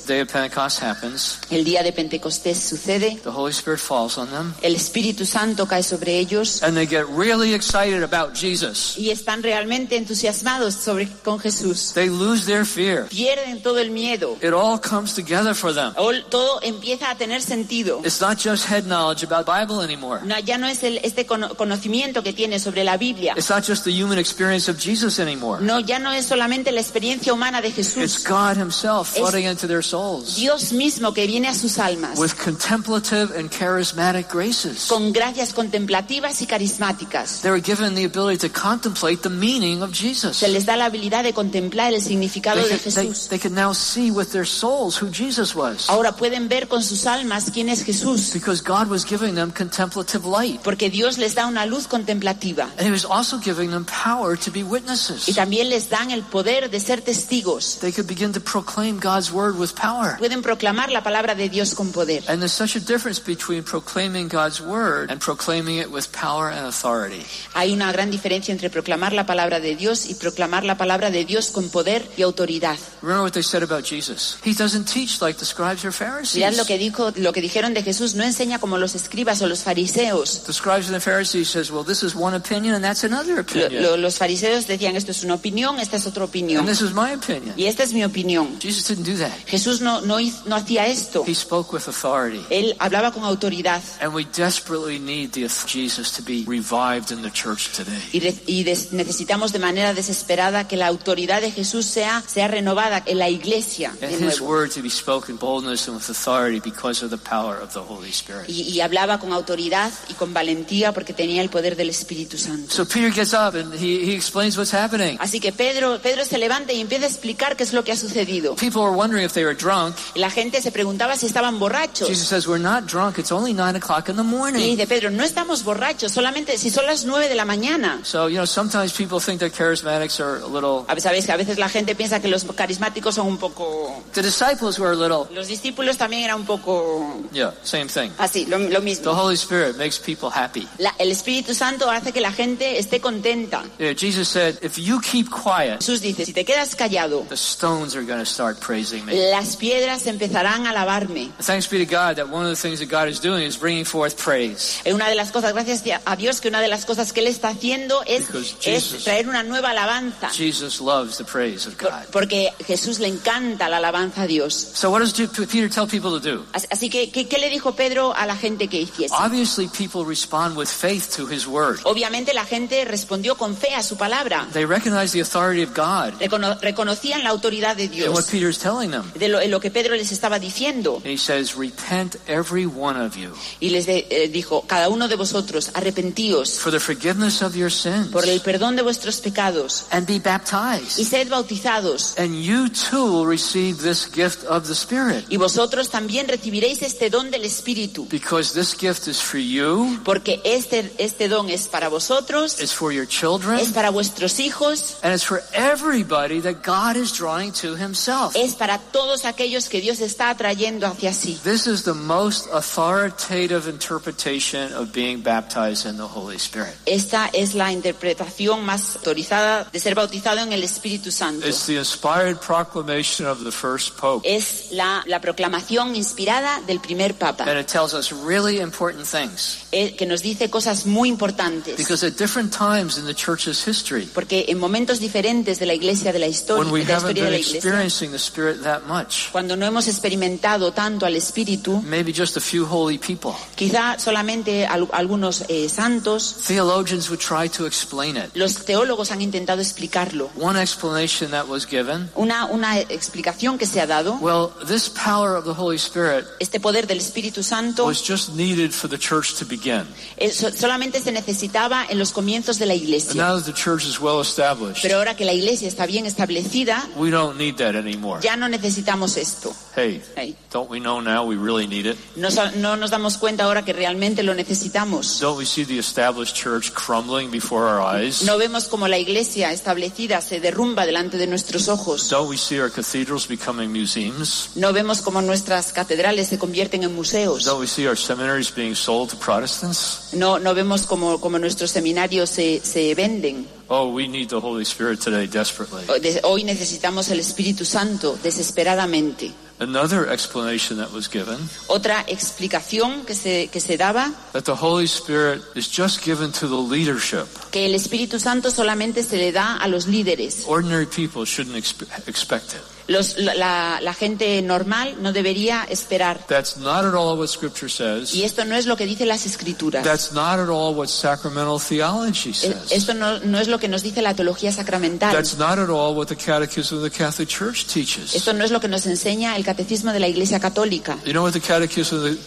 [0.82, 1.40] Happens.
[1.50, 4.54] El día de Pentecostés sucede, The Holy Spirit falls on them.
[4.62, 8.96] el Espíritu Santo cae sobre ellos And they get really excited about Jesus.
[8.98, 11.94] y están realmente entusiasmados sobre, con Jesús.
[11.94, 13.06] They lose their fear.
[13.10, 14.38] Pierden todo el miedo.
[14.42, 15.94] It all comes together for them.
[16.30, 18.02] Todo empieza a tener sentido.
[18.04, 20.22] It's not just head knowledge about Bible anymore.
[20.26, 23.34] No, ya no es el- este cono- conocimiento que tiene sobre la Biblia.
[23.38, 25.62] It's not just the human experience of Jesus anymore.
[25.64, 28.24] No, ya no es solamente la experiencia humana de It's Jesús.
[28.28, 33.38] God Himself flooding into their souls Dios mismo que viene a sus almas with contemplative
[33.38, 34.86] and charismatic graces.
[34.88, 37.42] con gracias contemplativas y carismáticas.
[37.42, 40.38] They were given the ability to contemplate the meaning of Jesus.
[40.38, 43.30] Se les da la habilidad de contemplar el significado They de Jesús.
[43.30, 47.52] they now see with their souls who Jesus was Ahora pueden ver con sus almas
[47.54, 50.60] quién es Jesús, because God was giving them contemplative light.
[50.64, 54.52] porque Dios les da una luz contemplativa And He was also giving them power to
[54.52, 55.26] be y witnesses.
[55.36, 57.80] también les dan el poder de ser testigos.
[57.80, 60.16] They could begin to proclaim God's word with power.
[60.20, 62.24] Pueden proclamar la palabra de Dios con poder.
[62.28, 66.68] And there's such a difference between proclaiming God's word and proclaiming it with power and
[66.68, 67.26] authority.
[67.56, 71.26] Hay una gran diferencia entre proclamar la palabra de Dios y proclamar la palabra de
[71.26, 72.78] Dios con poder y autoridad.
[73.02, 74.38] Remember what they said about Jesus.
[74.46, 76.36] He doesn't teach like the scribes or Pharisees.
[76.36, 79.48] Mirad lo que dijo, lo que dijeron de Jesús, no enseña como los escribas o
[79.48, 80.44] los fariseos.
[80.46, 83.42] The scribes and the Pharisees says, well, this is one opinion and that's another Lo-
[83.42, 83.82] opinion.
[83.84, 86.60] lo- los fariseos decían esto es una opinión, esta es otra opinión.
[86.60, 87.54] And this is my opinion.
[87.58, 88.60] Y esta es mi opinión.
[88.62, 89.32] Jesus didn't do that.
[89.48, 91.24] Jesús no, no, no hacía esto.
[91.26, 92.42] He spoke with authority.
[92.50, 93.82] Él hablaba con autoridad.
[94.02, 98.02] And we desperately need the Jesus to be revived in the church today.
[98.12, 102.48] Y, re- y des- necesitamos de manera desesperada que la autoridad de Jesús sea, sea
[102.48, 104.46] renovada en la iglesia de And his nuevo.
[104.48, 108.10] word to be spoken boldness and with authority because of the power of the Holy
[108.10, 108.50] Spirit.
[108.50, 112.74] Y, y hablaba con autoridad y con valentía porque tenía el poder del Espíritu Santo.
[112.74, 115.18] So Peter gets up and he, he explains what's happening.
[115.20, 117.96] Así que Pedro, Pedro se levanta y empieza a explicar qué es lo que ha
[117.96, 118.56] sucedido.
[118.56, 119.96] People were wondering if they were drunk.
[120.16, 122.08] Y la gente se preguntaba si estaban borrachos.
[122.08, 123.18] Jesus says, We're not drunk.
[123.18, 124.76] It's only nine o'clock in the Y morning.
[124.76, 128.00] dice Pedro, no estamos borrachos, solamente si son las nueve de la mañana.
[128.04, 130.86] So, you know, sometimes people think that charismatics are a little.
[130.88, 134.02] A veces, a la gente piensa que los carismáticos son un poco...
[134.14, 135.28] The disciples were a little.
[135.36, 138.12] Los discípulos también eran un poco Yeah, same thing.
[138.18, 139.12] así, lo, lo The mismo.
[139.12, 140.68] Holy Spirit makes people happy.
[140.78, 143.64] La- el Espíritu Santo hace que la gente esté contenta.
[143.80, 147.96] Yeah, Jesus said, If you keep quiet, Jesús dice, si te quedas callado, the stones
[147.96, 149.14] are going to start praising me.
[149.32, 151.32] las piedras empezarán a alabarme.
[151.46, 153.86] Thanks be to God that one of the things that God is doing is bringing
[153.86, 154.80] forth praise.
[154.86, 157.28] Eh, Una de las cosas, gracias a Dios, que una de las cosas que Él
[157.28, 160.30] está haciendo es, Because es Jesus- traer una nueva alabanza.
[160.30, 162.06] Jesus loves the praise of Por- God.
[162.12, 164.54] Porque Jesús le encanta la alabanza a Dios.
[164.74, 166.46] So, what does Peter tell people to do?
[166.54, 169.14] Así- que, ¿qué, le dijo Pedro a la gente que hiciese?
[169.14, 171.80] Obviously, people respond with faith to his word.
[171.84, 174.48] Obviamente la gente respondió con fe a su palabra.
[174.54, 179.04] They recognize the authority Recono- reconocían la autoridad de Dios, Peter is telling them.
[179.18, 181.02] de lo, en lo que Pedro les estaba diciendo.
[181.18, 185.72] Says, Repent, every one of you, Y les de- eh, dijo, cada uno de vosotros,
[185.74, 190.16] arrepentíos for the forgiveness of your sins, por el perdón de vuestros pecados and be
[190.16, 191.04] y baptized.
[191.04, 192.16] sed bautizados.
[192.18, 195.26] And you too will receive this gift of the Spirit.
[195.30, 198.08] Y vosotros también recibiréis este don del Espíritu.
[198.10, 202.92] Because this gift is for you, Porque este, este don es para vosotros, it's for
[202.92, 207.76] your children, es para vuestros hijos, and it's for everybody that God is drawing to
[207.76, 208.36] Himself.
[208.36, 211.40] es para todos aquellos que Dios está atrayendo hacia sí.
[211.44, 216.74] This is the most authoritative interpretation of being baptized in the Holy Spirit.
[216.86, 221.48] Esta es la interpretación más autorizada de ser bautizado en el Espíritu Santo.
[221.48, 224.28] It's the inspired proclamation of the first Pope.
[224.28, 229.66] Es la, la proclamación inspirada del primer Papa, And it tells us really important things.
[229.72, 231.78] eh, que nos dice cosas muy importantes.
[231.78, 236.14] Because at different times in the church's history, Porque en momentos diferentes de la iglesia,
[236.14, 239.88] de la historia, de la haven't historia de been la iglesia, much, cuando no hemos
[239.88, 245.68] experimentado tanto al Espíritu, maybe just a few holy people, quizá solamente al- algunos eh,
[245.68, 248.30] santos, theologians would try to explain it.
[248.36, 250.30] los teólogos han intentado explicarlo.
[250.40, 255.36] One explanation that was given Una, una explicación que se ha dado, well, this power
[255.36, 259.34] of the Holy Spirit este poder del Espíritu Santo, was just needed for the church
[259.38, 259.86] to begin.
[260.16, 263.14] eh, so- solamente se necesitaba en los comienzos de la And iglesia.
[263.22, 266.88] now that the church is well established, Pero ahora que la iglesia está bien establecida,
[266.96, 268.22] we don't need that anymore.
[268.24, 269.54] ya no necesitamos esto.
[269.76, 271.98] Hey, Hey, don't we know now we really need it?
[272.16, 275.20] No, nos damos cuenta ahora que realmente lo necesitamos.
[275.20, 278.24] Don't we see the established church crumbling before our eyes?
[278.24, 282.10] No vemos como la iglesia establecida se derrumba delante de nuestros ojos.
[282.10, 284.52] Don't we see our cathedrals becoming museums?
[284.56, 287.44] No vemos como nuestras catedrales se convierten en museos.
[287.44, 290.10] Don't we see our seminaries being sold to Protestants?
[290.14, 293.48] No, no vemos como, como nuestros seminarios se, se venden.
[293.70, 295.84] Oh, we need the Holy Spirit today desperately.
[295.90, 295.98] Oh,
[296.30, 299.34] hoy necesitamos el Espíritu Santo desesperadamente.
[299.60, 301.36] Another explanation that was given
[301.68, 306.48] Otra explicación que se, que se daba, that the Holy Spirit is just given to
[306.48, 307.26] the leadership.
[307.52, 310.46] que el Espíritu Santo solamente se le da a los líderes.
[310.48, 312.77] Ordinary people shouldn't expect it.
[312.88, 316.20] Los- la- gente normal no debería esperar.
[316.28, 318.14] That's not at all what Scripture says.
[318.14, 319.84] Y esto no es lo que dicen las escrituras.
[319.84, 322.72] That's not at all what sacramental theology E- says.
[322.72, 325.12] Esto no, no es lo que nos dice la teología sacramental.
[325.14, 328.14] That's not at all what the Catechism of the Catholic Church teaches.
[328.16, 330.98] Esto no es lo que nos enseña el catecismo de la Iglesia Católica.
[331.06, 332.18] You know what the Catechism of the?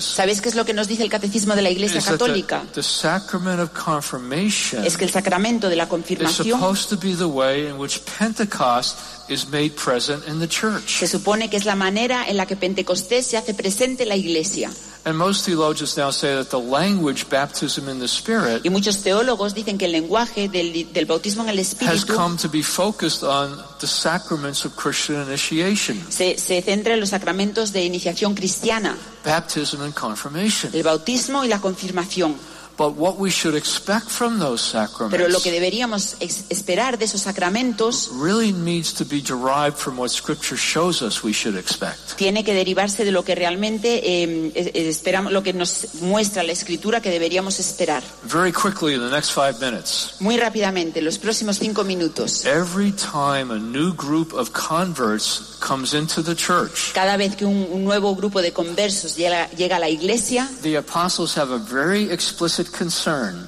[0.00, 2.62] ¿Sabéis qué es lo que nos dice el catecismo de la Iglesia Católica?
[2.66, 7.14] the, the sacrament of confirmation Es que el sacramento de la confirmación supposed to be
[7.16, 8.98] the way in which Pentecost
[9.28, 10.98] is made present in the church.
[10.98, 14.16] se supone que es la manera en la que Pentecostés se hace presente en la
[14.16, 14.70] Iglesia.
[15.08, 19.54] And most theologians now say that the language baptism in the Spirit Y muchos teólogos
[19.54, 23.22] dicen que el lenguaje del, del bautismo en el has Espíritu come to be focused
[23.22, 28.98] on the sacraments of Christian initiation, se, se centra en los sacramentos de iniciación cristiana,
[29.24, 30.74] baptism and confirmation.
[30.74, 32.36] el bautismo y la confirmación.
[32.78, 36.16] But what we should expect from those Pero lo sacraments que deberíamos
[36.48, 41.32] esperar de esos sacramentos really needs to be derived from what Scripture shows us we
[41.32, 42.14] should expect.
[42.16, 46.44] tiene que derivarse de lo que realmente eh, es- es- esperamos, lo que nos muestra
[46.44, 48.04] la Escritura que deberíamos esperar.
[48.22, 52.44] Very quickly, in the next five minutes, Muy rápidamente, los próximos cinco minutos.
[52.46, 57.66] every time a new group of converts comes into the church, Cada vez que un,
[57.72, 62.10] un nuevo grupo de conversos llega, llega a la iglesia, the apostles have a very
[62.12, 62.67] explicit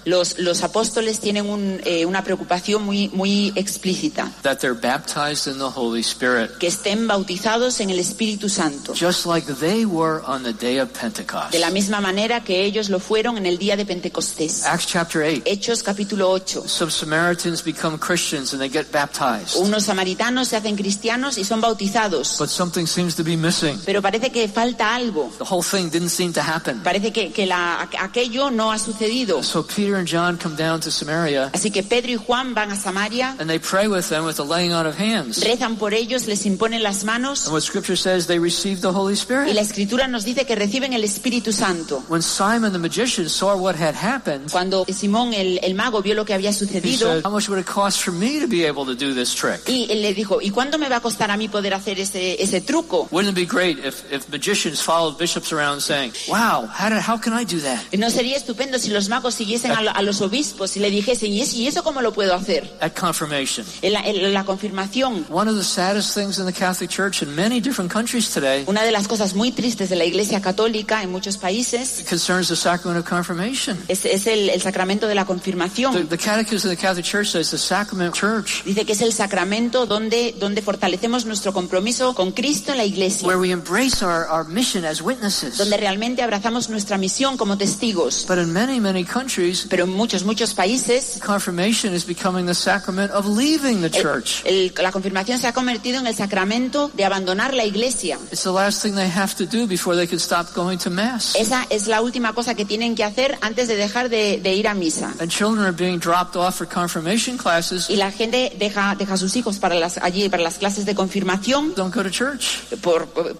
[0.04, 5.58] los, los apóstoles tienen un, eh, una preocupación muy, muy explícita, that they're baptized in
[5.58, 10.42] the Holy Spirit, que estén bautizados en el Espíritu Santo, just like they were on
[10.42, 11.52] the day of Pentecost.
[11.52, 14.64] de la misma manera que ellos lo fueron en el día de Pentecostés.
[14.64, 15.42] Acts chapter 8.
[15.44, 16.64] Hechos capítulo 8.
[16.66, 19.56] Some Samaritans become Christians and they get baptized.
[19.56, 23.78] Unos samaritanos se hacen cristianos y son bautizados, But something seems to be missing.
[23.84, 25.30] pero parece que falta algo.
[25.38, 26.80] The whole thing didn't seem to happen.
[26.82, 29.09] Parece que, que la- aquello no ha sucedido.
[29.42, 32.76] So Peter and John come down to Samaria Así que Pedro y Juan van a
[32.76, 35.42] Samaria, and they pray with them with the laying on of hands.
[35.42, 39.14] rezan por ellos, les imponen las manos And what scripture says, they received the Holy
[39.14, 39.54] y Spirit.
[39.54, 42.04] la escritura nos dice que reciben el Espíritu Santo.
[42.08, 46.24] When Simon the magician saw what had happened, Cuando Simón el, el mago vio lo
[46.24, 48.84] que había he sucedido said, How much would it cost for me to be able
[48.86, 49.60] to do this trick?
[49.68, 52.40] y él le dijo, ¿y cuánto me va a costar a mí poder hacer ese,
[52.42, 53.08] ese truco?
[53.10, 57.18] Wouldn't it be great if, if magicians followed bishops around saying, Wow, how, did, how
[57.18, 57.80] can I do that?
[57.98, 61.32] ¿No sería estupendo si los magos siguiesen a, lo- a los obispos y le dijesen,
[61.32, 62.70] ¿y eso, ¿y eso cómo lo puedo hacer?
[62.80, 63.66] At confirmation.
[63.82, 67.34] En la, en la confirmación, One of the saddest things in the Catholic Church in
[67.34, 71.10] many different countries today una de las cosas muy tristes de la Iglesia Católica en
[71.10, 73.76] muchos países concerns the sacrament of confirmation.
[73.88, 76.08] es, es el, el sacramento de la The, confirmación.
[76.08, 79.86] the Catechism of the Catholic Church says the sacrament church Dice que es el sacramento
[79.86, 84.44] donde, donde fortalecemos nuestro compromiso con Cristo en la Iglesia, where we embrace our, our
[84.48, 85.56] mission as witnesses.
[85.58, 88.24] donde realmente abrazamos nuestra misión como testigos.
[88.28, 93.10] But in many, many countries, Pero en muchos, muchos países confirmation is becoming the sacrament
[93.12, 94.42] of leaving the el- church.
[94.44, 98.18] el- la confirmación se ha convertido en el sacramento de abandonar la Iglesia.
[98.32, 101.34] It's the last thing they have to do before they can stop going to Mass.
[101.36, 104.68] Esa es la última cosa que tienen que hacer antes de dejar de, de ir
[104.68, 105.12] a misa.
[105.20, 109.16] And children are being dropped off for confirmation classes, Y la gente deja, deja a
[109.16, 112.46] sus hijos para las, allí para las clases de confirmación don't go to church.
[112.82, 113.36] por, por-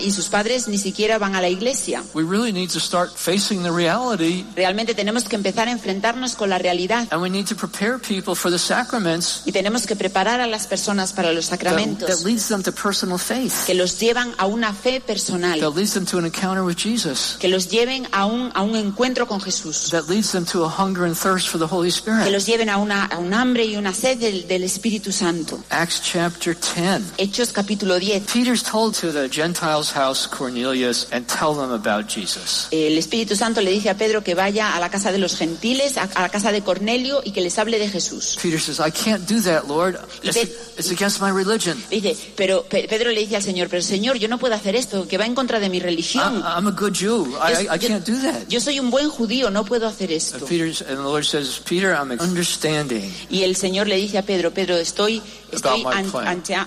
[0.00, 2.02] y sus padres ni siquiera van a la iglesia.
[2.14, 6.50] We really need to start facing the reality, Realmente tenemos que empezar a enfrentarnos con
[6.50, 10.40] la realidad and we need to prepare people for the sacraments y tenemos que preparar
[10.40, 14.34] a las personas para los sacramentos that leads them to personal faith, que los llevan
[14.36, 18.06] a una fe personal, that leads them to an encounter with Jesus, que los lleven
[18.12, 21.48] a un, a un encuentro con Jesús, that leads them to a hunger and thirst
[21.48, 24.46] for the Holy que los lleven a, una, a un hambre y una sed del,
[24.48, 25.62] del Espíritu Santo.
[25.70, 27.14] Acts chapter 10.
[27.18, 28.26] Hechos capítulo 10.
[28.26, 32.68] Peter's told to the Gentiles' house Cornelius and tell them about Jesus.
[32.70, 35.96] El Espíritu Santo le dice a Pedro que vaya a la casa de los gentiles,
[35.96, 38.36] a, a la casa de Cornelio y que les hable de Jesús.
[38.42, 39.96] Peter says, I can't do that, Lord.
[40.22, 41.82] It's, it's against my religion.
[41.90, 45.06] Dice, pero Pe- Pedro le dice al Señor, pero Señor, yo no puedo hacer esto,
[45.06, 46.42] que va en contra de mi I, religión.
[46.44, 47.36] I'm a good Jew.
[47.40, 48.48] I, Yo- can't do that.
[48.48, 50.38] Yo soy un buen judío, no puedo hacer esto.
[50.38, 53.12] And, Peter's, and the Lord says, Peter, I'm understanding.
[53.30, 55.22] Y el Señor le dice a Pedro, Pedro, estoy,
[55.52, 55.84] estoy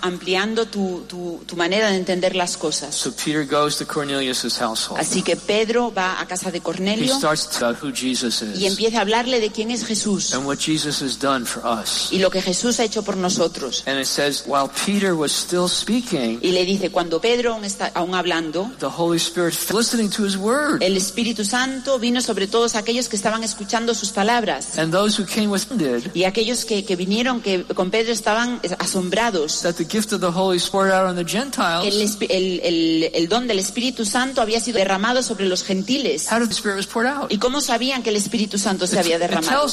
[0.02, 2.96] ampliando tu, tu- tu manera de entender las cosas.
[2.96, 5.00] So Peter goes to Cornelius' household.
[5.00, 9.00] Así que Pedro va a casa de He Cornelio starts to who Jesus y empieza
[9.00, 12.10] a hablarle de quién es Jesús and what Jesus has done for us.
[12.12, 13.84] y lo que Jesús ha hecho por nosotros.
[13.88, 17.92] And it says, while Peter was still speaking, Y le dice, cuando Pedro aún está
[17.96, 22.76] aún hablando, the Holy Spirit, listening to his word, el Espíritu Santo vino sobre todos
[22.76, 24.78] aquellos que estaban escuchando sus palabras.
[24.78, 28.14] and those who came with him did, Y aquellos que, que vinieron que con Pedro
[28.14, 29.62] estaban asombrados.
[29.64, 31.86] that the gift of the Holy Spirit out on the Gentiles.
[31.94, 36.28] El, espi- el- el- el don del Espíritu Santo había sido derramado sobre los gentiles.
[36.32, 37.32] How did the Spirit was poured out?
[37.32, 39.68] ¿Y cómo sabían que el Espíritu Santo se había derramado?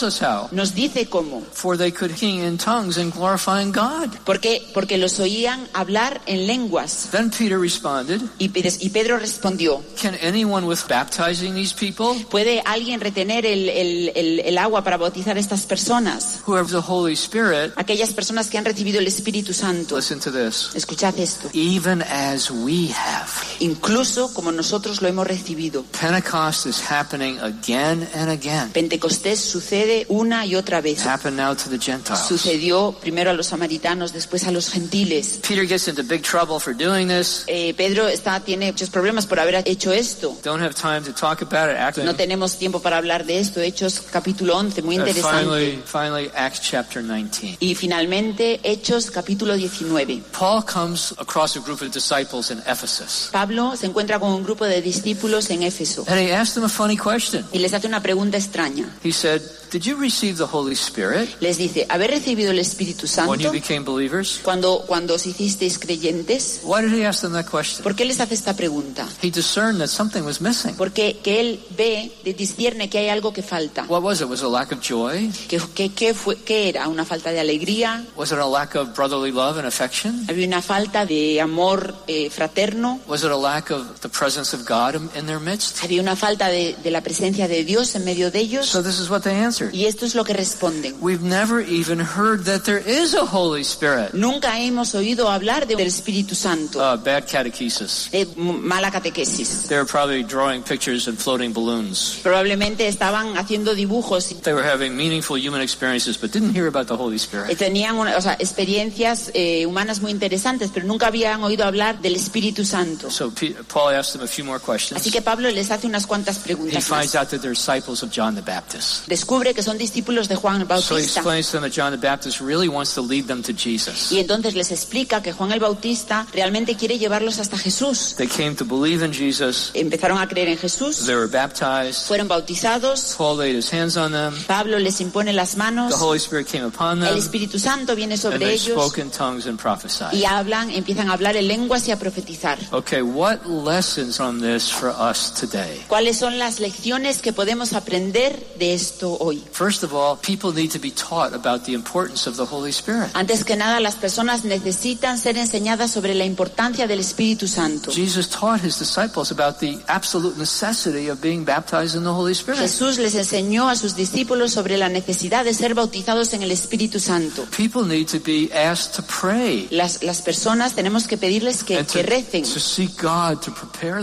[0.53, 1.43] Nos dice cómo.
[1.53, 4.09] For they could sing in tongues and glorifying God.
[4.25, 4.63] ¿Por qué?
[4.73, 7.09] Porque los oían hablar en lenguas.
[7.11, 13.01] Then Peter responded, Y, y Pedro respondió, Can anyone with baptizing these people ¿puede alguien
[13.01, 16.41] retener el, el- el- el agua para bautizar a estas personas?
[16.47, 17.73] who have the Holy Spirit?
[17.77, 19.97] Aquellas personas que han recibido el Espíritu Santo.
[19.97, 20.71] Listen to this.
[20.75, 21.49] Escuchad esto.
[21.53, 23.29] Even as we have.
[23.61, 25.85] Incluso como nosotros lo hemos recibido.
[25.99, 28.71] Pentecost is happening again and again.
[28.73, 31.07] Pentecostés sucede una y otra vez.
[31.07, 32.21] Happened now to the Gentiles.
[32.27, 35.41] Sucedió primero a los samaritanos, después a los gentiles.
[35.47, 37.45] Peter gets into big trouble for doing this.
[37.47, 40.37] Eh, Pedro está, tiene muchos problemas por haber hecho esto.
[40.43, 41.77] Don't have time to talk about it.
[41.79, 43.61] Act- No tenemos tiempo para hablar de esto.
[43.61, 45.45] Hechos capítulo 11, muy And interesante.
[45.45, 47.57] finally, finally, Acts chapter 19.
[47.61, 50.23] Y finalmente, Hechos capítulo 19.
[50.37, 53.29] Paul comes across a group of disciples in Ephesus.
[53.33, 56.69] Pablo se encuentra con un grupo de discípulos en Éfeso And he asked them a
[56.69, 57.45] funny question.
[57.53, 58.89] y les hace una pregunta extraña.
[59.03, 59.43] He said,
[59.75, 63.51] Did you receive the Holy Spirit Les dice, ¿habéis recibido el Espíritu when you Santo
[63.51, 64.39] became believers?
[64.45, 66.61] cuando, cuando os hicisteis creyentes?
[66.63, 67.83] Why did he ask them that question?
[67.83, 69.09] ¿Por qué les hace esta pregunta?
[69.21, 70.77] He discerned that something was missing.
[70.77, 73.85] Porque que él ve, discierne que hay algo que falta.
[73.89, 74.29] What was it?
[74.29, 75.33] Was it a lack of joy?
[75.49, 76.87] ¿Qué, qué, qué fue, ¿Qué era?
[76.87, 78.05] ¿Una falta de alegría?
[78.17, 80.25] Was it a lack of brotherly love and affection?
[80.29, 83.01] ¿Había una falta de amor eh, fraterno?
[83.09, 85.83] Was it a lack of the presence of God in, in their midst?
[85.83, 88.67] ¿Había una falta de, de la presencia de Dios en medio de ellos?
[88.67, 89.73] So this is what they answered.
[89.75, 90.95] Y esto es lo que responden.
[91.01, 94.13] We've never even heard that there is a Holy Spirit.
[94.15, 96.79] Nunca hemos oído hablar de- del Espíritu Santo.
[96.79, 98.09] Uh, bad catechesis.
[98.13, 99.67] Eh, mala catequesis.
[99.69, 102.21] They were probably drawing pictures and floating balloons.
[102.23, 106.97] Probablemente estaban haciendo dibujos They were having meaningful human experiences, but didn't hear about the
[106.97, 107.59] Holy eh, Spirit.
[107.59, 112.17] tenían una- o sea, experiencias eh, humanas muy interesantes, pero nunca habían oído hablar del
[112.17, 113.11] Espíritu Santo.
[113.11, 113.33] So
[113.73, 115.01] Paul asked them a few more questions.
[115.01, 117.17] Así que Pablo les hace unas cuantas He preguntas finds más.
[117.17, 119.07] out that they're disciples of John the Baptist.
[119.09, 121.21] Descubre que son discípulos de Juan el So he Bautista.
[121.21, 124.13] explains to them that John the Baptist really wants to lead them to Jesus.
[124.13, 128.15] Y entonces les explica que Juan el Bautista realmente quiere llevarlos hasta Jesús.
[128.17, 129.71] They came to believe in Jesus.
[129.75, 132.07] Empezaron a creer en Jesús, They were baptized.
[132.07, 134.35] fueron bautizados, Paul laid his hands on them.
[134.47, 137.19] Pablo les impone las manos, The Holy Spirit came upon el them.
[137.19, 140.13] Espíritu Santo viene And sobre they ellos spoke in tongues and prophesied.
[140.13, 142.59] y hablan, empiezan a hablar en lenguas y a profetizar.
[142.73, 145.83] Okay, what lessons on this for us today?
[145.89, 149.43] ¿Cuáles son las lecciones que podemos aprender de esto hoy?
[149.53, 153.11] First of all, people need to be taught about the importance of the Holy Spirit.
[153.15, 157.91] Antes que nada, las personas necesitan ser enseñadas sobre la importancia del Espíritu Santo.
[157.91, 162.61] Jesus taught his disciples about the absolute necessity of being baptized in the Holy Spirit.
[162.61, 167.01] Jesús les enseñó a sus discípulos sobre la necesidad de ser bautizados en el Espíritu
[167.01, 167.47] Santo.
[167.57, 171.87] People need to be asked to pray Las, las personas tenemos que pedirles que, and
[171.87, 173.95] que to, recen to seek God to prepare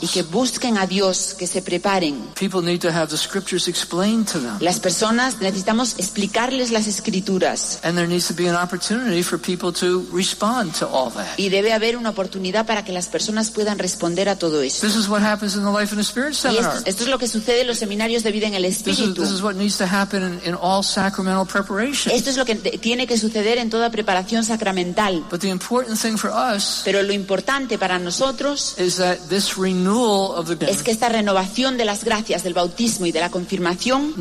[0.00, 2.16] y que busquen a Dios, que se preparen.
[2.38, 4.56] People need to have the scriptures explained to them.
[4.60, 9.72] Las personas necesitamos explicarles las escrituras And there needs to be an opportunity for people
[9.80, 11.38] to respond to all that.
[11.38, 14.86] y debe haber una oportunidad para que las personas puedan responder a todo esto.
[14.86, 16.76] This is what happens in the Life in the Spirit seminar.
[16.76, 18.88] esto, esto es lo que sucede en los seminarios de vida en el This is,
[18.88, 19.22] Espíritu.
[19.22, 22.12] this is what needs to happen in, in all sacramental preparation.
[22.14, 25.24] Esto es lo que tiene que suceder en toda preparación sacramental.
[25.30, 30.32] But the important thing for us Pero lo importante para nosotros is that this renewal
[30.36, 34.14] of the es que esta renovación de las gracias del bautismo y de la confirmación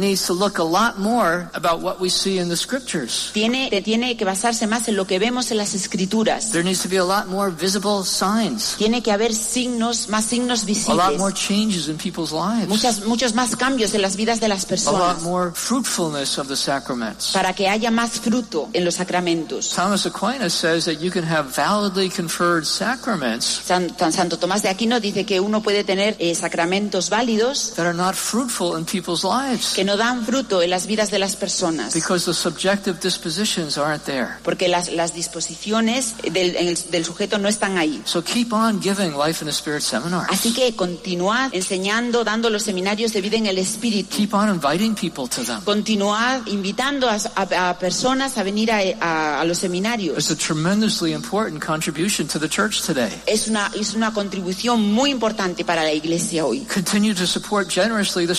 [3.33, 6.51] tiene, tiene que basarse más en lo que vemos en las escrituras.
[6.51, 10.59] There needs to be a lot more visible signs, Tiene que haber signos, más signos
[10.59, 14.39] a lot visibles, more changes in people's lives, muchas, muchos más cambios en las vidas
[14.39, 17.31] de las a lot personas more fruitfulness of the sacraments.
[17.33, 19.69] para que haya más fruto en los sacramentos.
[19.75, 24.69] Thomas Aquinas says that you can have validly conferred sacraments San- San- Santo Tomás de
[24.69, 28.44] Aquino dice que uno puede tener eh, sacramentos válidos that are not fruitful
[28.77, 31.93] in people's lives que no dan fruto en las vidas de las personas.
[31.93, 34.37] because the subjective dispositions aren't there.
[34.43, 38.01] porque las, las disposiciones del, el- del sujeto no están ahí.
[38.05, 40.27] So keep on giving Life in the Spirit seminars.
[40.29, 44.15] Así que continuad enseñando, dando los seminarios de vida en el Espíritu.
[44.15, 45.61] Keep on inviting people to them.
[45.63, 50.17] Continuad invitando a, a- a personas a venir a, a- a los seminarios.
[50.17, 53.09] It's a tremendously important contribution to the church today.
[53.25, 56.61] Es una, es una contribución muy importante para la iglesia hoy.
[56.71, 58.34] Continue to support generously the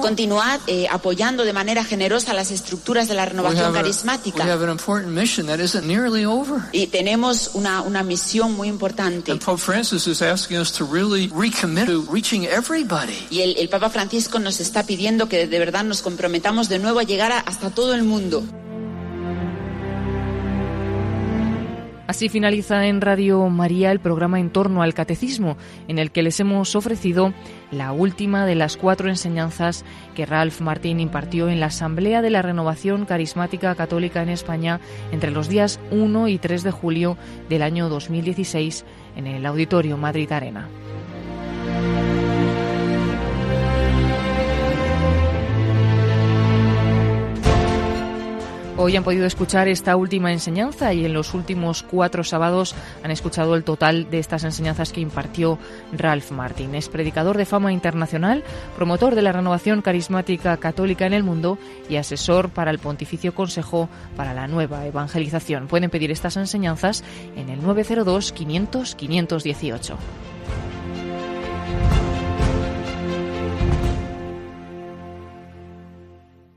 [0.00, 4.44] Continuad eh, apoyando de manera generosa las estructuras de la We renovación carismática.
[4.44, 6.62] have an important mission that isn't nearly over.
[6.72, 9.32] Y tenemos una, una misión muy importante.
[9.32, 13.14] And Pope Francis is asking us to really recommit to reaching everybody.
[13.30, 16.98] Y el, el Papa Francisco nos está pidiendo que de verdad nos comprometamos de nuevo
[16.98, 18.42] a llegar a- hasta todo el mundo.
[22.10, 25.56] Así finaliza en Radio María el programa En torno al Catecismo,
[25.86, 27.32] en el que les hemos ofrecido
[27.70, 29.84] la última de las cuatro enseñanzas
[30.16, 34.80] que Ralph Martín impartió en la Asamblea de la Renovación Carismática Católica en España
[35.12, 37.16] entre los días 1 y 3 de julio
[37.48, 38.84] del año 2016
[39.14, 40.68] en el Auditorio Madrid Arena.
[48.82, 52.74] Hoy han podido escuchar esta última enseñanza y en los últimos cuatro sábados
[53.04, 55.58] han escuchado el total de estas enseñanzas que impartió
[55.92, 56.74] Ralph Martin.
[56.74, 58.42] Es predicador de fama internacional,
[58.76, 61.58] promotor de la renovación carismática católica en el mundo
[61.90, 65.66] y asesor para el Pontificio Consejo para la Nueva Evangelización.
[65.66, 67.04] Pueden pedir estas enseñanzas
[67.36, 69.98] en el 902 500 518.